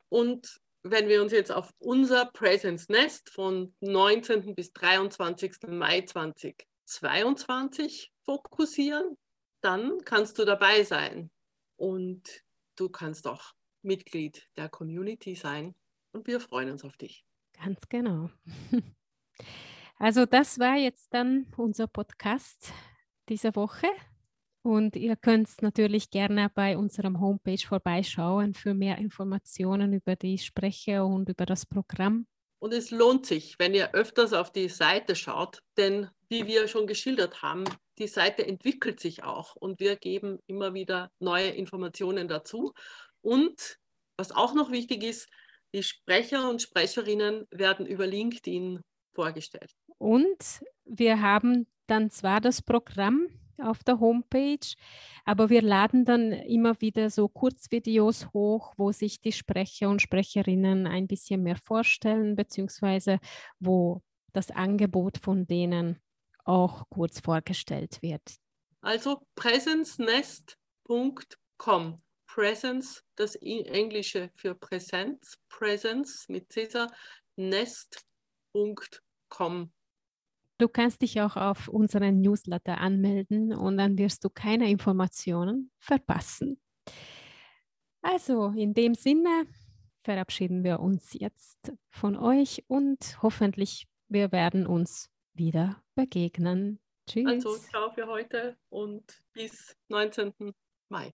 Und 0.07 0.61
wenn 0.83 1.09
wir 1.09 1.21
uns 1.21 1.33
jetzt 1.33 1.51
auf 1.51 1.73
unser 1.79 2.27
Presence 2.27 2.87
Nest 2.87 3.31
von 3.31 3.75
19. 3.81 4.55
bis 4.55 4.71
23. 4.71 5.55
Mai 5.67 6.05
2022 6.05 8.13
fokussieren, 8.23 9.17
dann 9.59 9.97
kannst 10.05 10.39
du 10.39 10.45
dabei 10.45 10.85
sein 10.85 11.31
und 11.75 12.45
du 12.77 12.87
kannst 12.87 13.27
auch 13.27 13.53
Mitglied 13.83 14.47
der 14.57 14.69
Community 14.69 15.35
sein 15.35 15.75
und 16.11 16.27
wir 16.27 16.39
freuen 16.39 16.71
uns 16.71 16.83
auf 16.83 16.97
dich. 16.97 17.25
Ganz 17.53 17.87
genau. 17.89 18.29
Also 19.97 20.25
das 20.25 20.59
war 20.59 20.75
jetzt 20.75 21.13
dann 21.13 21.47
unser 21.55 21.87
Podcast 21.87 22.73
dieser 23.29 23.55
Woche. 23.55 23.87
Und 24.61 24.95
ihr 24.95 25.15
könnt 25.15 25.61
natürlich 25.61 26.09
gerne 26.09 26.49
bei 26.53 26.77
unserem 26.77 27.19
Homepage 27.19 27.65
vorbeischauen 27.65 28.53
für 28.53 28.73
mehr 28.73 28.97
Informationen 28.97 29.93
über 29.93 30.15
die 30.15 30.37
Sprecher 30.37 31.05
und 31.05 31.29
über 31.29 31.45
das 31.45 31.65
Programm. 31.65 32.27
Und 32.59 32.73
es 32.73 32.91
lohnt 32.91 33.25
sich, 33.25 33.59
wenn 33.59 33.73
ihr 33.73 33.93
öfters 33.93 34.31
auf 34.31 34.51
die 34.51 34.69
Seite 34.69 35.17
schaut, 35.17 35.59
denn 35.75 36.09
wie 36.29 36.47
wir 36.47 36.69
schon 36.69 36.87
geschildert 36.87 37.41
haben, 37.41 37.65
die 37.97 38.07
Seite 38.07 38.47
entwickelt 38.47 39.01
sich 39.01 39.23
auch 39.23 39.57
und 39.57 39.81
wir 39.81 39.97
geben 39.97 40.39
immer 40.47 40.73
wieder 40.73 41.11
neue 41.19 41.49
Informationen 41.49 42.29
dazu. 42.29 42.73
Und 43.23 43.79
was 44.17 44.31
auch 44.31 44.53
noch 44.53 44.71
wichtig 44.71 45.03
ist, 45.03 45.27
die 45.73 45.81
Sprecher 45.81 46.49
und 46.49 46.61
Sprecherinnen 46.61 47.47
werden 47.49 47.87
über 47.87 48.05
LinkedIn 48.05 48.81
vorgestellt. 49.15 49.71
Und 49.97 50.61
wir 50.85 51.21
haben 51.21 51.65
dann 51.87 52.11
zwar 52.11 52.41
das 52.41 52.61
Programm 52.61 53.27
auf 53.57 53.83
der 53.83 53.99
Homepage, 53.99 54.75
aber 55.25 55.49
wir 55.49 55.61
laden 55.61 56.05
dann 56.05 56.31
immer 56.31 56.79
wieder 56.81 57.09
so 57.09 57.27
Kurzvideos 57.27 58.31
hoch, 58.33 58.73
wo 58.77 58.91
sich 58.91 59.19
die 59.21 59.31
Sprecher 59.31 59.89
und 59.89 60.01
Sprecherinnen 60.01 60.85
ein 60.87 61.07
bisschen 61.07 61.41
mehr 61.43 61.57
vorstellen, 61.57 62.35
beziehungsweise 62.35 63.19
wo 63.59 64.01
das 64.33 64.51
Angebot 64.51 65.17
von 65.17 65.47
denen 65.47 66.01
auch 66.43 66.83
kurz 66.89 67.21
vorgestellt 67.21 68.01
wird. 68.01 68.35
Also 68.81 69.21
presencenest.com. 69.35 72.02
Presence, 72.33 73.03
das 73.15 73.35
Englische 73.35 74.31
für 74.35 74.55
Präsenz, 74.55 75.37
Presence 75.49 76.27
mit 76.29 76.51
Cäsar, 76.51 76.91
nest.com. 77.35 78.51
Du 80.57 80.67
kannst 80.67 81.03
dich 81.03 81.21
auch 81.21 81.35
auf 81.35 81.67
unseren 81.67 82.21
Newsletter 82.21 82.79
anmelden 82.79 83.53
und 83.53 83.77
dann 83.77 83.99
wirst 83.99 84.23
du 84.23 84.31
keine 84.31 84.67
Informationen 84.71 85.69
verpassen. 85.77 86.59
Also 88.01 88.47
in 88.55 88.73
dem 88.73 88.95
Sinne 88.95 89.45
verabschieden 90.03 90.63
wir 90.63 90.79
uns 90.79 91.13
jetzt 91.13 91.71
von 91.91 92.15
euch 92.17 92.63
und 92.67 93.21
hoffentlich 93.21 93.87
wir 94.07 94.31
werden 94.31 94.65
uns 94.65 95.11
wieder 95.33 95.83
begegnen. 95.93 96.79
Tschüss. 97.07 97.27
Also 97.27 97.57
ciao 97.57 97.91
für 97.91 98.07
heute 98.07 98.57
und 98.69 99.03
bis 99.33 99.77
19. 99.89 100.33
Mai. 100.89 101.13